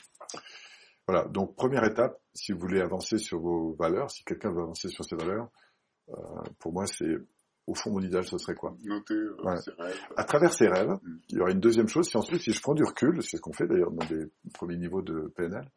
Voilà. 1.07 1.27
Donc 1.27 1.55
première 1.55 1.83
étape, 1.83 2.19
si 2.33 2.51
vous 2.51 2.59
voulez 2.59 2.81
avancer 2.81 3.17
sur 3.17 3.39
vos 3.39 3.73
valeurs, 3.73 4.11
si 4.11 4.23
quelqu'un 4.23 4.51
veut 4.51 4.61
avancer 4.61 4.89
sur 4.89 5.03
ses 5.03 5.15
valeurs, 5.15 5.49
euh, 6.09 6.13
pour 6.59 6.73
moi 6.73 6.85
c'est 6.85 7.17
au 7.71 7.75
fond, 7.75 7.91
mon 7.91 8.01
idéal, 8.01 8.25
ce 8.25 8.37
serait 8.37 8.53
quoi 8.53 8.75
Noter 8.83 9.13
euh, 9.13 9.55
ses 9.57 9.71
rêves. 9.71 9.99
À 10.17 10.25
travers 10.25 10.53
ses 10.53 10.67
rêves, 10.67 10.91
mm. 10.91 11.19
il 11.29 11.37
y 11.37 11.41
aura 11.41 11.51
une 11.51 11.59
deuxième 11.61 11.87
chose. 11.87 12.07
Si 12.07 12.17
ensuite, 12.17 12.41
si 12.41 12.51
je 12.51 12.61
prends 12.61 12.73
du 12.73 12.83
recul, 12.83 13.23
c'est 13.23 13.37
ce 13.37 13.41
qu'on 13.41 13.53
fait 13.53 13.65
d'ailleurs 13.65 13.91
dans 13.91 14.05
les 14.09 14.25
premiers 14.53 14.75
niveaux 14.75 15.01
de 15.01 15.31
PNL, 15.37 15.69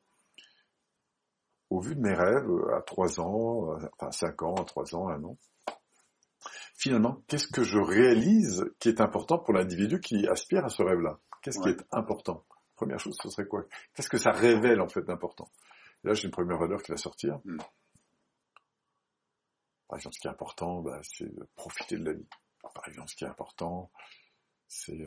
au 1.70 1.80
vu 1.80 1.94
de 1.94 2.00
mes 2.00 2.12
rêves, 2.12 2.50
à 2.76 2.82
3 2.82 3.20
ans, 3.20 3.72
euh, 3.72 3.88
enfin 3.96 4.10
5 4.10 4.42
ans, 4.42 4.54
à 4.54 4.64
3 4.64 4.96
ans, 4.96 5.08
1 5.08 5.22
an, 5.22 5.38
finalement, 6.76 7.22
qu'est-ce 7.28 7.46
que 7.46 7.62
je 7.62 7.78
réalise 7.78 8.64
qui 8.80 8.88
est 8.88 9.00
important 9.00 9.38
pour 9.38 9.54
l'individu 9.54 10.00
qui 10.00 10.26
aspire 10.26 10.64
à 10.64 10.68
ce 10.68 10.82
rêve-là? 10.82 11.18
Qu'est-ce 11.42 11.60
qui 11.60 11.68
est 11.68 11.84
important? 11.92 12.44
Première 12.74 12.98
chose, 12.98 13.16
ce 13.22 13.28
serait 13.28 13.46
quoi? 13.46 13.64
Qu'est-ce 13.94 14.08
que 14.08 14.18
ça 14.18 14.32
révèle 14.32 14.80
en 14.80 14.88
fait 14.88 15.02
d'important? 15.02 15.48
Là, 16.02 16.12
j'ai 16.14 16.24
une 16.24 16.32
première 16.32 16.58
valeur 16.58 16.82
qui 16.82 16.90
va 16.90 16.96
sortir. 16.96 17.38
Mm. 17.44 17.58
Par 19.94 20.00
exemple, 20.00 20.16
ce 20.16 20.20
qui 20.22 20.26
est 20.26 20.30
important, 20.30 20.82
bah, 20.82 20.98
c'est 21.04 21.32
de 21.32 21.48
profiter 21.54 21.96
de 21.96 22.04
la 22.04 22.14
vie. 22.14 22.26
Par 22.74 22.88
exemple, 22.88 23.08
ce 23.10 23.14
qui 23.14 23.22
est 23.22 23.28
important, 23.28 23.92
c'est 24.66 24.98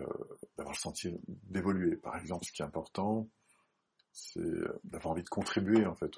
d'avoir 0.55 0.73
le 0.73 0.79
sentiment 0.79 1.19
d'évoluer. 1.27 1.97
Par 1.97 2.15
exemple, 2.15 2.45
ce 2.45 2.53
qui 2.53 2.61
est 2.61 2.65
important, 2.65 3.27
c'est 4.13 4.39
euh, 4.39 4.79
d'avoir 4.85 5.11
envie 5.11 5.25
de 5.25 5.29
contribuer 5.29 5.85
en 5.85 5.93
fait 5.93 6.13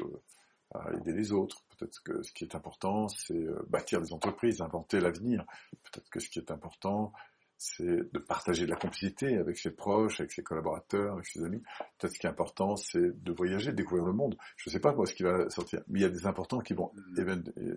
à 0.76 0.94
aider 0.94 1.14
les 1.14 1.32
autres. 1.32 1.64
Peut-être 1.70 2.00
que 2.04 2.22
ce 2.22 2.32
qui 2.32 2.44
est 2.44 2.54
important, 2.54 3.08
c'est 3.08 3.34
euh, 3.34 3.60
bâtir 3.70 4.02
des 4.02 4.14
entreprises, 4.14 4.62
inventer 4.62 5.00
l'avenir. 5.00 5.44
Peut-être 5.86 6.10
que 6.12 6.20
ce 6.20 6.30
qui 6.30 6.38
est 6.38 6.52
important, 6.52 7.12
c'est 7.60 7.84
de 8.14 8.20
partager 8.20 8.66
de 8.66 8.70
la 8.70 8.78
complicité 8.78 9.38
avec 9.38 9.58
ses 9.58 9.72
proches, 9.72 10.22
avec 10.22 10.32
ses 10.32 10.42
collaborateurs, 10.42 11.16
avec 11.16 11.26
ses 11.28 11.44
amis. 11.44 11.62
Peut-être 11.98 12.14
ce 12.14 12.18
qui 12.18 12.26
est 12.26 12.30
important, 12.30 12.78
c'est 12.78 13.22
de 13.22 13.32
voyager, 13.34 13.72
de 13.72 13.76
découvrir 13.76 14.06
le 14.06 14.14
monde. 14.14 14.38
Je 14.56 14.70
ne 14.70 14.72
sais 14.72 14.80
pas 14.80 14.94
moi 14.94 15.06
ce 15.06 15.14
qui 15.14 15.24
va 15.24 15.50
sortir, 15.50 15.82
mais 15.90 16.00
il 16.00 16.02
y 16.04 16.06
a 16.06 16.10
des 16.10 16.26
importants 16.26 16.60
qui 16.60 16.74
vont 16.74 16.94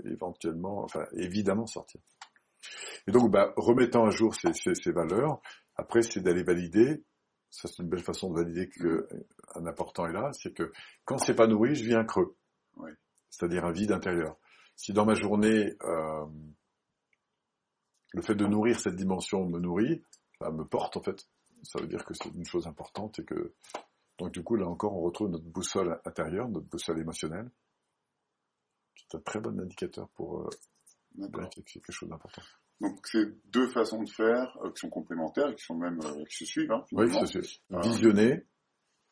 éventuellement, 0.04 0.84
enfin 0.84 1.04
évidemment 1.14 1.66
sortir. 1.66 2.00
Et 3.08 3.10
donc, 3.10 3.32
bah, 3.32 3.52
remettant 3.56 4.06
à 4.06 4.10
jour 4.10 4.36
ces, 4.36 4.52
ces, 4.54 4.92
valeurs, 4.92 5.42
après 5.74 6.02
c'est 6.02 6.20
d'aller 6.20 6.44
valider. 6.44 7.02
Ça 7.50 7.66
c'est 7.66 7.82
une 7.82 7.88
belle 7.88 8.04
façon 8.04 8.30
de 8.30 8.38
valider 8.38 8.68
qu'un 8.68 9.66
important 9.66 10.06
est 10.06 10.12
là, 10.12 10.30
c'est 10.32 10.54
que 10.54 10.72
quand 11.04 11.18
c'est 11.18 11.34
pas 11.34 11.48
nourri, 11.48 11.74
je 11.74 11.84
vis 11.84 11.94
un 11.94 12.04
creux, 12.04 12.36
c'est-à-dire 13.30 13.64
un 13.64 13.72
vide 13.72 13.90
intérieur. 13.90 14.38
Si 14.76 14.92
dans 14.92 15.04
ma 15.04 15.14
journée 15.14 15.74
euh, 15.82 16.24
le 18.12 18.23
fait 18.23 18.35
de 18.35 18.47
nourrir 18.47 18.78
cette 18.78 18.97
dimension 18.97 19.47
me 19.47 19.59
nourrit, 19.59 20.02
bah, 20.40 20.50
me 20.50 20.64
porte 20.64 20.97
en 20.97 21.02
fait. 21.02 21.26
Ça 21.62 21.81
veut 21.81 21.87
dire 21.87 22.04
que 22.04 22.14
c'est 22.14 22.31
une 22.35 22.45
chose 22.45 22.66
importante 22.66 23.19
et 23.21 23.25
que 23.25 23.54
donc 24.19 24.33
du 24.33 24.42
coup 24.42 24.57
là 24.57 24.66
encore 24.66 24.95
on 24.95 25.00
retrouve 25.00 25.31
notre 25.31 25.45
boussole 25.45 26.00
intérieure, 26.04 26.49
notre 26.49 26.66
boussole 26.66 26.99
émotionnelle. 27.00 27.50
C'est 28.97 29.16
un 29.16 29.21
très 29.21 29.40
bon 29.40 29.59
indicateur 29.61 30.09
pour 30.11 30.40
euh, 30.40 31.49
quelque 31.50 31.92
chose 31.92 32.09
d'important. 32.09 32.42
Donc 32.81 33.07
c'est 33.07 33.26
deux 33.50 33.69
façons 33.69 34.02
de 34.02 34.11
faire 34.11 34.59
euh, 34.64 34.73
qui 34.73 34.81
sont 34.81 34.90
complémentaires 34.90 35.49
et 35.50 35.54
qui 35.54 35.64
sont 35.64 35.76
même 35.76 36.00
euh, 36.02 36.25
qui 36.25 36.38
se 36.38 36.47
suivent. 36.47 36.73
Hein, 36.73 36.85
oui, 36.92 37.09
qui 37.09 37.26
se 37.26 37.42
suivent. 37.42 37.61
Visionner 37.83 38.44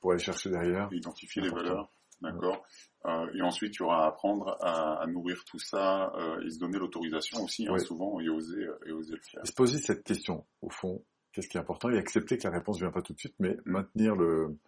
pour 0.00 0.12
aller 0.12 0.20
chercher 0.20 0.50
derrière. 0.50 0.88
Identifier 0.92 1.42
les 1.42 1.50
valeurs. 1.50 1.92
D'accord. 2.20 2.62
Euh, 3.06 3.32
et 3.34 3.42
ensuite, 3.42 3.76
il 3.76 3.78
y 3.80 3.82
aura 3.82 4.04
à 4.04 4.08
apprendre 4.08 4.56
à, 4.60 5.00
à 5.02 5.06
nourrir 5.06 5.42
tout 5.46 5.58
ça 5.58 6.12
euh, 6.16 6.42
et 6.42 6.50
se 6.50 6.58
donner 6.58 6.78
l'autorisation 6.78 7.42
aussi, 7.42 7.66
hein, 7.66 7.78
souvent, 7.78 8.20
et 8.20 8.28
oser, 8.28 8.62
euh, 8.62 8.78
et 8.86 8.92
oser 8.92 9.14
le 9.14 9.22
faire. 9.22 9.40
Et 9.42 9.46
se 9.46 9.54
poser 9.54 9.78
cette 9.78 10.04
question, 10.04 10.46
au 10.60 10.68
fond, 10.68 11.02
qu'est-ce 11.32 11.48
qui 11.48 11.56
est 11.56 11.60
important, 11.60 11.88
et 11.88 11.98
accepter 11.98 12.36
que 12.36 12.46
la 12.46 12.52
réponse 12.54 12.76
ne 12.76 12.86
vient 12.86 12.92
pas 12.92 13.02
tout 13.02 13.14
de 13.14 13.18
suite, 13.18 13.36
mais 13.38 13.54
mm. 13.54 13.62
maintenir 13.64 14.16
le 14.16 14.58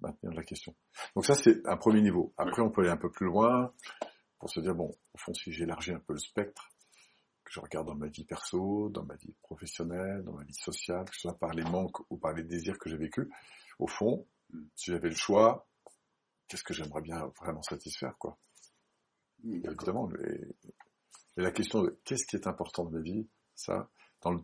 maintenir 0.00 0.32
la 0.32 0.44
question. 0.44 0.76
Donc 1.16 1.24
ça, 1.24 1.34
c'est 1.34 1.66
un 1.66 1.76
premier 1.76 2.02
niveau. 2.02 2.32
Après, 2.36 2.62
on 2.62 2.70
peut 2.70 2.82
aller 2.82 2.90
un 2.90 2.96
peu 2.96 3.10
plus 3.10 3.26
loin 3.26 3.72
pour 4.38 4.50
se 4.50 4.60
dire, 4.60 4.74
bon, 4.74 4.94
au 5.14 5.18
fond, 5.18 5.34
si 5.34 5.50
j'élargis 5.50 5.92
un 5.92 5.98
peu 5.98 6.12
le 6.12 6.20
spectre, 6.20 6.70
que 7.44 7.52
je 7.52 7.60
regarde 7.60 7.86
dans 7.86 7.96
ma 7.96 8.08
vie 8.08 8.24
perso, 8.24 8.90
dans 8.90 9.04
ma 9.04 9.16
vie 9.16 9.34
professionnelle, 9.42 10.22
dans 10.22 10.34
ma 10.34 10.44
vie 10.44 10.54
sociale, 10.54 11.06
que 11.06 11.14
ce 11.14 11.22
soit 11.22 11.38
par 11.38 11.52
les 11.54 11.64
manques 11.64 11.98
ou 12.10 12.18
par 12.18 12.32
les 12.34 12.44
désirs 12.44 12.78
que 12.78 12.88
j'ai 12.88 12.96
vécus, 12.96 13.26
au 13.78 13.86
fond, 13.86 14.26
mm. 14.50 14.62
si 14.76 14.90
j'avais 14.92 15.08
le 15.08 15.16
choix, 15.16 15.67
qu'est-ce 16.48 16.64
que 16.64 16.74
j'aimerais 16.74 17.02
bien 17.02 17.30
vraiment 17.40 17.62
satisfaire, 17.62 18.16
quoi. 18.18 18.38
Évidemment. 19.44 20.10
Et, 20.24 20.56
la 21.36 21.52
question 21.52 21.82
de 21.82 21.96
qu'est-ce 22.04 22.26
qui 22.26 22.34
est 22.34 22.48
important 22.48 22.84
dans 22.84 22.90
ma 22.90 23.00
vie, 23.00 23.28
ça, 23.54 23.88
dans 24.22 24.32
le, 24.32 24.40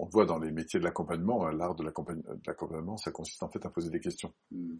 on 0.00 0.06
voit 0.06 0.26
dans 0.26 0.38
les 0.38 0.50
métiers 0.50 0.80
de 0.80 0.84
l'accompagnement, 0.84 1.46
hein, 1.46 1.52
l'art 1.52 1.76
de 1.76 1.84
l'accompagnement, 1.84 2.96
ça 2.96 3.12
consiste 3.12 3.42
en 3.44 3.48
fait 3.48 3.64
à 3.64 3.70
poser 3.70 3.90
des 3.90 4.00
questions. 4.00 4.34
Hmm. 4.50 4.78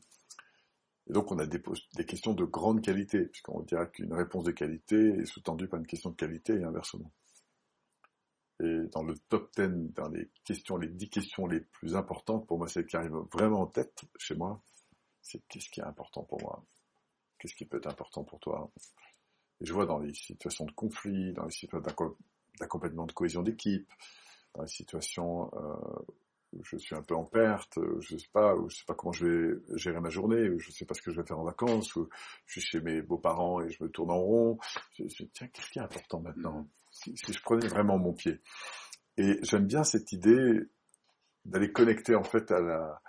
Et 1.08 1.12
donc 1.12 1.30
on 1.30 1.38
a 1.38 1.46
des, 1.46 1.62
des, 1.94 2.04
questions 2.04 2.34
de 2.34 2.44
grande 2.44 2.82
qualité, 2.82 3.26
puisqu'on 3.26 3.60
dirait 3.62 3.88
qu'une 3.90 4.12
réponse 4.12 4.44
de 4.44 4.50
qualité 4.50 4.96
est 4.96 5.24
sous-tendue 5.26 5.68
par 5.68 5.78
une 5.78 5.86
question 5.86 6.10
de 6.10 6.16
qualité 6.16 6.54
et 6.54 6.64
inversement. 6.64 7.12
Et 8.60 8.88
dans 8.92 9.02
le 9.02 9.14
top 9.28 9.50
10, 9.56 9.92
dans 9.94 10.08
les 10.08 10.30
questions, 10.44 10.76
les 10.76 10.88
10 10.88 11.08
questions 11.08 11.46
les 11.46 11.60
plus 11.60 11.96
importantes, 11.96 12.46
pour 12.46 12.58
moi, 12.58 12.68
celles 12.68 12.86
qui 12.86 12.96
arrivent 12.96 13.24
vraiment 13.32 13.62
en 13.62 13.66
tête 13.66 14.02
chez 14.18 14.36
moi, 14.36 14.62
c'est 15.22 15.40
qu'est-ce 15.48 15.70
qui 15.70 15.80
est 15.80 15.84
important 15.84 16.24
pour 16.24 16.40
moi 16.42 16.64
Qu'est-ce 17.38 17.54
qui 17.54 17.64
peut 17.64 17.78
être 17.78 17.88
important 17.88 18.24
pour 18.24 18.38
toi 18.38 18.70
Et 19.60 19.64
je 19.64 19.72
vois 19.72 19.86
dans 19.86 19.98
les 19.98 20.14
situations 20.14 20.64
de 20.64 20.72
conflit, 20.72 21.32
dans 21.32 21.44
les 21.44 21.50
situations 21.50 22.14
d'accompagnement 22.60 23.06
de 23.06 23.12
cohésion 23.12 23.42
d'équipe, 23.42 23.90
dans 24.54 24.62
les 24.62 24.68
situations 24.68 25.50
euh, 25.54 26.14
où 26.52 26.62
je 26.64 26.76
suis 26.76 26.94
un 26.94 27.02
peu 27.02 27.14
en 27.14 27.24
perte, 27.24 27.78
je 28.00 28.16
sais 28.16 28.28
pas, 28.32 28.54
où 28.54 28.68
je 28.68 28.76
sais 28.76 28.84
pas 28.86 28.94
comment 28.94 29.12
je 29.12 29.26
vais 29.26 29.78
gérer 29.78 30.00
ma 30.00 30.10
journée, 30.10 30.50
où 30.50 30.58
je 30.58 30.70
sais 30.70 30.84
pas 30.84 30.94
ce 30.94 31.02
que 31.02 31.10
je 31.10 31.20
vais 31.20 31.26
faire 31.26 31.38
en 31.38 31.44
vacances, 31.44 31.96
où 31.96 32.08
je 32.46 32.60
suis 32.60 32.60
chez 32.60 32.80
mes 32.80 33.02
beaux-parents 33.02 33.62
et 33.62 33.70
je 33.70 33.82
me 33.82 33.88
tourne 33.88 34.10
en 34.10 34.20
rond. 34.20 34.58
Je, 34.98 35.04
dis, 35.04 35.30
tiens, 35.32 35.48
qu'est-ce 35.48 35.70
qui 35.70 35.78
est 35.78 35.82
important 35.82 36.20
maintenant 36.20 36.68
si, 36.90 37.16
si, 37.16 37.32
je 37.32 37.42
prenais 37.42 37.66
vraiment 37.68 37.98
mon 37.98 38.12
pied. 38.12 38.40
Et 39.16 39.38
j'aime 39.42 39.66
bien 39.66 39.82
cette 39.82 40.12
idée 40.12 40.60
d'aller 41.46 41.72
connecter 41.72 42.14
en 42.14 42.22
fait 42.22 42.50
à 42.50 42.60
la, 42.60 43.02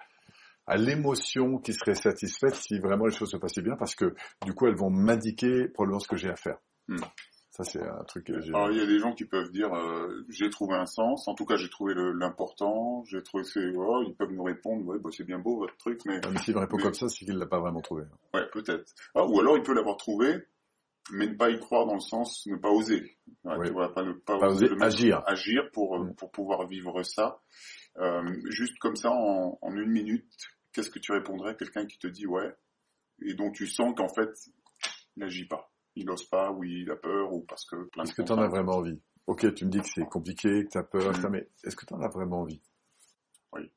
à 0.65 0.77
l'émotion 0.77 1.57
qui 1.57 1.73
serait 1.73 1.95
satisfaite 1.95 2.55
si 2.55 2.79
vraiment 2.79 3.05
les 3.05 3.13
choses 3.13 3.31
se 3.31 3.37
passaient 3.37 3.61
bien, 3.61 3.75
parce 3.75 3.95
que 3.95 4.13
du 4.45 4.53
coup, 4.53 4.67
elles 4.67 4.77
vont 4.77 4.89
m'indiquer 4.89 5.67
probablement 5.67 5.99
ce 5.99 6.07
que 6.07 6.17
j'ai 6.17 6.29
à 6.29 6.35
faire. 6.35 6.57
Hmm. 6.87 6.97
Ça, 7.51 7.63
c'est 7.63 7.83
un 7.83 8.03
truc 8.05 8.25
que 8.25 8.41
j'ai... 8.41 8.49
Alors, 8.49 8.71
il 8.71 8.79
y 8.79 8.81
a 8.81 8.85
des 8.87 8.97
gens 8.97 9.13
qui 9.13 9.25
peuvent 9.25 9.51
dire, 9.51 9.71
euh, 9.71 10.25
j'ai 10.27 10.49
trouvé 10.49 10.73
un 10.73 10.87
sens, 10.87 11.27
en 11.27 11.35
tout 11.35 11.45
cas, 11.45 11.55
j'ai 11.55 11.69
trouvé 11.69 11.93
l'important, 11.95 13.03
j'ai 13.05 13.21
trouvé 13.21 13.43
c'est... 13.43 13.71
Oh, 13.75 14.01
ils 14.07 14.15
peuvent 14.15 14.31
nous 14.31 14.43
répondre, 14.43 14.83
ouais, 14.87 14.97
bah, 14.97 15.11
c'est 15.15 15.23
bien 15.23 15.37
beau, 15.37 15.59
votre 15.59 15.77
truc, 15.77 15.99
mais... 16.07 16.19
mais 16.31 16.39
s'il 16.39 16.55
me 16.55 16.61
répond 16.61 16.77
comme 16.77 16.95
ça, 16.95 17.07
c'est 17.09 17.25
qu'il 17.25 17.37
l'a 17.37 17.45
pas 17.45 17.59
vraiment 17.59 17.81
trouvé. 17.81 18.05
Ouais, 18.33 18.47
peut-être. 18.51 18.95
Ah, 19.13 19.23
ou 19.23 19.39
alors, 19.39 19.55
il 19.55 19.61
peut 19.61 19.75
l'avoir 19.75 19.97
trouvé, 19.97 20.47
mais 21.11 21.27
ne 21.27 21.35
pas 21.35 21.51
y 21.51 21.59
croire 21.59 21.85
dans 21.85 21.93
le 21.93 21.99
sens, 21.99 22.43
ne 22.47 22.55
pas 22.55 22.71
oser. 22.71 23.17
Ouais, 23.43 23.67
tu 23.67 23.71
vois, 23.71 23.93
pas 23.93 24.01
ne 24.01 24.13
pas, 24.13 24.37
oser, 24.47 24.69
agir. 24.81 25.21
Agir 25.27 25.69
pour, 25.73 25.99
hmm. 25.99 26.15
pour 26.15 26.31
pouvoir 26.31 26.67
vivre 26.67 27.03
ça. 27.03 27.39
Euh, 27.97 28.41
juste 28.49 28.77
comme 28.79 28.95
ça, 28.95 29.11
en, 29.11 29.57
en 29.61 29.75
une 29.75 29.91
minute, 29.91 30.31
qu'est-ce 30.71 30.89
que 30.89 30.99
tu 30.99 31.11
répondrais? 31.11 31.51
À 31.51 31.55
quelqu'un 31.55 31.85
qui 31.85 31.97
te 31.99 32.07
dit 32.07 32.25
ouais, 32.25 32.55
et 33.21 33.33
dont 33.35 33.51
tu 33.51 33.67
sens 33.67 33.93
qu'en 33.95 34.09
fait, 34.09 34.31
il 35.15 35.19
n'agit 35.19 35.47
pas. 35.47 35.71
Il 35.95 36.05
n'ose 36.05 36.27
pas, 36.27 36.51
ou 36.51 36.63
il 36.63 36.89
a 36.89 36.95
peur, 36.95 37.31
ou 37.31 37.41
parce 37.41 37.65
que 37.65 37.75
plein 37.89 38.03
Est-ce 38.03 38.15
que 38.15 38.23
tu 38.23 38.31
en 38.31 38.39
as 38.39 38.47
vraiment 38.47 38.77
envie? 38.77 38.99
Ok, 39.27 39.53
tu 39.53 39.65
me 39.65 39.69
dis 39.69 39.79
que 39.79 39.87
c'est 39.87 40.05
compliqué, 40.09 40.65
que 40.65 40.71
tu 40.71 40.77
as 40.77 40.83
peur, 40.83 41.11
mm. 41.17 41.29
mais 41.29 41.47
est-ce 41.63 41.75
que 41.75 41.85
tu 41.85 41.93
en 41.93 42.01
as 42.01 42.09
vraiment 42.09 42.41
envie? 42.41 42.61
Oui. 43.51 43.71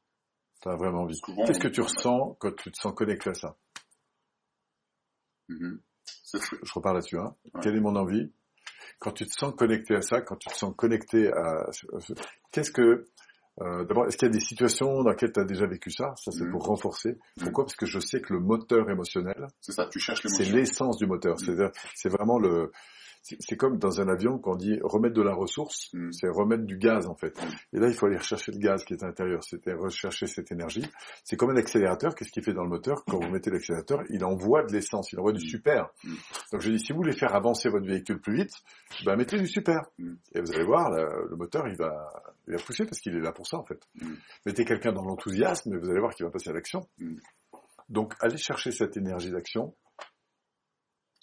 Tu 0.63 0.69
as 0.69 0.77
vraiment 0.77 1.03
envie? 1.03 1.21
Qu'est-ce 1.47 1.61
que 1.61 1.69
tu 1.69 1.83
ressens 1.83 2.37
quand 2.41 2.57
tu 2.57 2.73
te 2.73 2.79
sens 2.79 2.95
connecté 2.95 3.31
à 3.31 3.35
ça? 3.35 3.57
Mm-hmm. 5.51 5.81
Je 6.33 6.73
repars 6.73 6.95
là-dessus. 6.95 7.19
Hein. 7.19 7.37
Quelle 7.63 7.77
est 7.77 7.81
mon 7.81 7.95
envie? 7.97 8.33
Quand 8.99 9.13
tu 9.13 9.27
te 9.27 9.33
sens 9.33 9.55
connecté 9.55 9.95
à 9.95 10.01
ça, 10.01 10.23
quand 10.23 10.37
tu 10.37 10.49
te 10.49 10.55
sens 10.55 10.75
connecté 10.75 11.31
à... 11.33 11.67
Qu'est-ce 12.51 12.73
que 12.73 13.05
euh, 13.63 13.85
D'abord, 13.85 14.07
est-ce 14.07 14.17
qu'il 14.17 14.29
y 14.29 14.31
a 14.31 14.35
des 14.35 14.41
situations 14.41 15.03
dans 15.03 15.11
lesquelles 15.11 15.33
tu 15.33 15.41
as 15.41 15.45
déjà 15.45 15.67
vécu 15.67 15.91
ça? 15.91 16.15
Ça, 16.17 16.31
c'est 16.31 16.45
mm. 16.45 16.51
pour 16.51 16.65
renforcer. 16.67 17.13
Mm. 17.13 17.45
Pourquoi? 17.45 17.65
Parce 17.65 17.77
que 17.77 17.87
je 17.87 17.99
sais 17.99 18.21
que 18.21 18.35
le 18.35 18.41
moteur 18.41 18.91
émotionnel, 18.91 19.47
c'est 19.61 19.73
ça. 19.73 19.89
Tu 19.91 19.99
cherches 19.99 20.23
C'est 20.27 20.45
l'essence 20.45 20.99
du 20.99 21.07
moteur. 21.07 21.37
Mm. 21.37 21.71
C'est 21.95 22.09
vraiment 22.09 22.39
le 22.39 22.71
c'est 23.41 23.57
comme 23.57 23.79
dans 23.79 24.01
un 24.01 24.09
avion 24.09 24.39
quand 24.39 24.53
on 24.53 24.57
dit 24.57 24.79
remettre 24.83 25.15
de 25.15 25.23
la 25.23 25.35
ressource, 25.35 25.91
mm. 25.93 26.13
c'est 26.13 26.29
remettre 26.29 26.65
du 26.65 26.77
gaz 26.77 27.07
en 27.07 27.15
fait. 27.15 27.37
Mm. 27.37 27.77
Et 27.77 27.81
là, 27.81 27.89
il 27.89 27.95
faut 27.95 28.07
aller 28.07 28.17
rechercher 28.17 28.53
le 28.53 28.59
gaz 28.59 28.85
qui 28.85 28.95
est 28.95 29.03
à 29.03 29.07
l'intérieur, 29.07 29.43
c'était 29.43 29.73
rechercher 29.73 30.27
cette 30.27 30.53
énergie. 30.53 30.85
C'est 31.25 31.37
comme 31.37 31.51
un 31.51 31.57
accélérateur, 31.57 32.15
qu'est-ce 32.15 32.31
qu'il 32.31 32.43
fait 32.43 32.53
dans 32.53 32.63
le 32.63 32.69
moteur? 32.69 33.05
Quand 33.07 33.19
vous 33.19 33.31
mettez 33.31 33.51
l'accélérateur, 33.51 34.03
il 34.11 34.25
envoie 34.25 34.65
de 34.65 34.73
l'essence, 34.73 35.13
il 35.13 35.19
envoie 35.19 35.33
du 35.33 35.45
mm. 35.45 35.49
super. 35.49 35.89
Donc 36.53 36.61
je 36.61 36.71
dis, 36.71 36.79
si 36.79 36.93
vous 36.93 36.99
voulez 36.99 37.13
faire 37.13 37.35
avancer 37.35 37.69
votre 37.69 37.87
véhicule 37.87 38.21
plus 38.21 38.37
vite, 38.37 38.53
ben 39.05 39.17
mettez 39.17 39.39
du 39.39 39.47
super. 39.47 39.81
Et 40.35 40.41
vous 40.41 40.53
allez 40.53 40.65
voir, 40.65 40.91
le, 40.91 41.37
moteur, 41.37 41.67
il 41.69 41.77
va, 41.77 42.09
il 42.47 42.55
va 42.55 42.63
pousser 42.63 42.85
parce 42.85 43.01
qu'il 43.01 43.15
est 43.15 43.21
là 43.21 43.33
pour 43.33 43.47
ça 43.47 43.59
en 43.59 43.65
fait. 43.65 43.81
Mettez 44.45 44.65
quelqu'un 44.65 44.93
dans 44.93 45.05
l'enthousiasme 45.05 45.75
et 45.75 45.79
vous 45.79 45.91
allez 45.91 46.01
voir 46.01 46.15
qu'il 46.15 46.25
va 46.25 46.31
passer 46.31 46.51
à 46.51 46.53
l'action. 46.53 46.87
Donc, 47.89 48.15
allez 48.21 48.37
chercher 48.37 48.73
cette 48.73 48.97
énergie 48.97 49.31
d'action. 49.31 49.75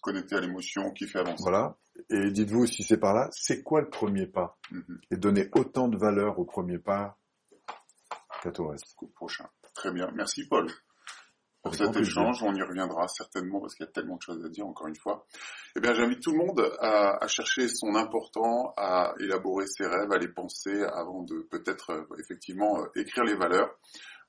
Connecter 0.03 0.35
à 0.35 0.41
l'émotion 0.41 0.91
qui 0.91 1.07
fait 1.07 1.19
avancer. 1.19 1.41
Voilà. 1.41 1.77
Et 2.09 2.29
dites-vous, 2.29 2.67
si 2.67 2.83
c'est 2.83 2.97
par 2.97 3.13
là, 3.13 3.29
c'est 3.31 3.63
quoi 3.63 3.81
le 3.81 3.89
premier 3.89 4.27
pas 4.27 4.59
mhm. 4.69 4.99
Et 5.09 5.17
donnez 5.17 5.49
autant 5.53 5.87
de 5.87 5.97
valeur 5.97 6.37
au 6.37 6.45
premier 6.45 6.77
pas 6.77 7.17
qu'à 8.41 8.51
tout 8.51 8.63
le 8.63 8.71
reste. 8.71 8.95
Au 9.01 9.07
prochain. 9.07 9.47
Très 9.73 9.91
bien. 9.91 10.11
Merci 10.13 10.45
Paul 10.47 10.67
pour 11.63 11.73
cet 11.73 11.95
échange. 11.95 12.43
On 12.43 12.53
y 12.53 12.61
reviendra 12.61 13.07
certainement 13.07 13.61
parce 13.61 13.73
qu'il 13.73 13.85
y 13.85 13.89
a 13.89 13.91
tellement 13.91 14.17
de 14.17 14.21
choses 14.21 14.45
à 14.45 14.49
dire, 14.49 14.67
encore 14.67 14.87
une 14.87 14.97
fois. 14.97 15.25
Eh 15.75 15.79
bien, 15.79 15.93
j'invite 15.93 16.21
tout 16.21 16.31
le 16.31 16.37
monde 16.37 16.61
à, 16.79 17.25
chercher 17.27 17.69
son 17.69 17.95
important, 17.95 18.73
à 18.77 19.13
élaborer 19.19 19.65
ses 19.65 19.87
rêves, 19.87 20.11
à 20.11 20.17
les 20.17 20.27
penser 20.27 20.83
avant 20.83 21.23
de 21.23 21.47
peut-être 21.49 21.91
euh, 21.91 22.03
effectivement 22.19 22.81
euh, 22.81 22.87
écrire 22.95 23.23
les 23.23 23.35
valeurs. 23.35 23.73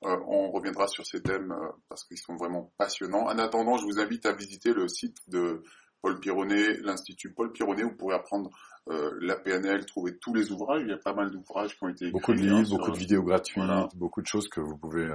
Euh, 0.04 0.16
on 0.26 0.50
reviendra 0.50 0.86
sur 0.86 1.06
ces 1.06 1.22
thèmes 1.22 1.54
parce 1.88 2.04
qu'ils 2.04 2.18
sont 2.18 2.36
vraiment 2.36 2.72
passionnants. 2.78 3.26
En 3.26 3.38
attendant, 3.38 3.76
je 3.76 3.84
vous 3.84 3.98
invite 4.00 4.26
à 4.26 4.32
visiter 4.32 4.72
le 4.72 4.88
site 4.88 5.18
de 5.28 5.62
Paul 6.02 6.20
Pironnet, 6.20 6.78
l'Institut 6.82 7.32
Paul 7.32 7.52
Pironnet. 7.52 7.82
Vous 7.82 7.94
pourrez 7.96 8.14
apprendre 8.14 8.50
la 8.86 9.36
PNL, 9.36 9.86
trouver 9.86 10.18
tous 10.18 10.34
les 10.34 10.52
ouvrages. 10.52 10.82
Il 10.82 10.90
y 10.90 10.92
a 10.92 10.98
pas 10.98 11.14
mal 11.14 11.30
d'ouvrages 11.30 11.76
qui 11.78 11.84
ont 11.84 11.88
été 11.88 12.06
écrits. 12.06 12.12
Beaucoup 12.12 12.32
de 12.34 12.38
livres, 12.38 12.58
hein, 12.58 12.64
beaucoup 12.68 12.90
de 12.90 12.98
vidéos 12.98 13.22
gratuites, 13.22 13.64
beaucoup 13.96 14.20
de 14.20 14.26
choses 14.26 14.48
que 14.48 14.60
vous 14.60 14.76
pouvez 14.76 15.08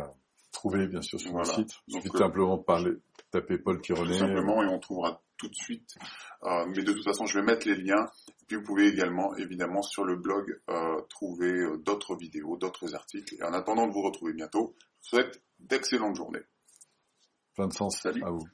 trouver 0.60 0.88
bien 0.88 1.02
sûr 1.02 1.20
sur 1.20 1.38
le 1.38 1.46
site. 1.46 1.72
Il 1.88 1.96
suffit 1.96 2.10
euh, 2.14 2.20
simplement 2.20 2.58
parler, 2.58 2.92
taper 3.32 3.58
Paul 3.58 3.80
Pironnet. 3.80 4.12
Tout 4.12 4.20
simplement 4.20 4.62
et 4.62 4.68
on 4.68 4.80
trouvera 4.80 5.22
tout 5.38 5.48
de 5.48 5.56
suite. 5.56 5.96
Euh, 6.44 6.66
mais 6.68 6.84
de 6.84 6.92
toute 6.92 7.06
façon, 7.06 7.26
je 7.26 7.40
vais 7.40 7.46
mettre 7.46 7.66
les 7.66 7.76
liens. 7.76 8.06
Et 8.28 8.46
puis 8.46 8.58
vous 8.58 8.64
pouvez 8.64 8.88
également, 8.88 9.34
évidemment, 9.38 9.82
sur 9.82 10.04
le 10.04 10.18
blog 10.18 10.60
euh, 10.70 11.02
trouver 11.10 11.52
euh, 11.52 11.78
d'autres 11.78 12.16
vidéos, 12.16 12.58
d'autres 12.58 12.94
articles. 12.94 13.36
Et 13.36 13.44
en 13.44 13.54
attendant 13.54 13.88
de 13.88 13.94
vous 13.94 14.02
retrouver 14.02 14.34
bientôt, 14.34 14.76
je 15.02 15.12
vous 15.12 15.22
souhaite 15.22 15.42
d'excellentes 15.60 16.18
journées. 16.18 16.44
Plein 17.56 17.68
de 17.68 17.74
sens. 17.74 17.98
Salut. 18.02 18.22
À 18.24 18.30
vous. 18.30 18.46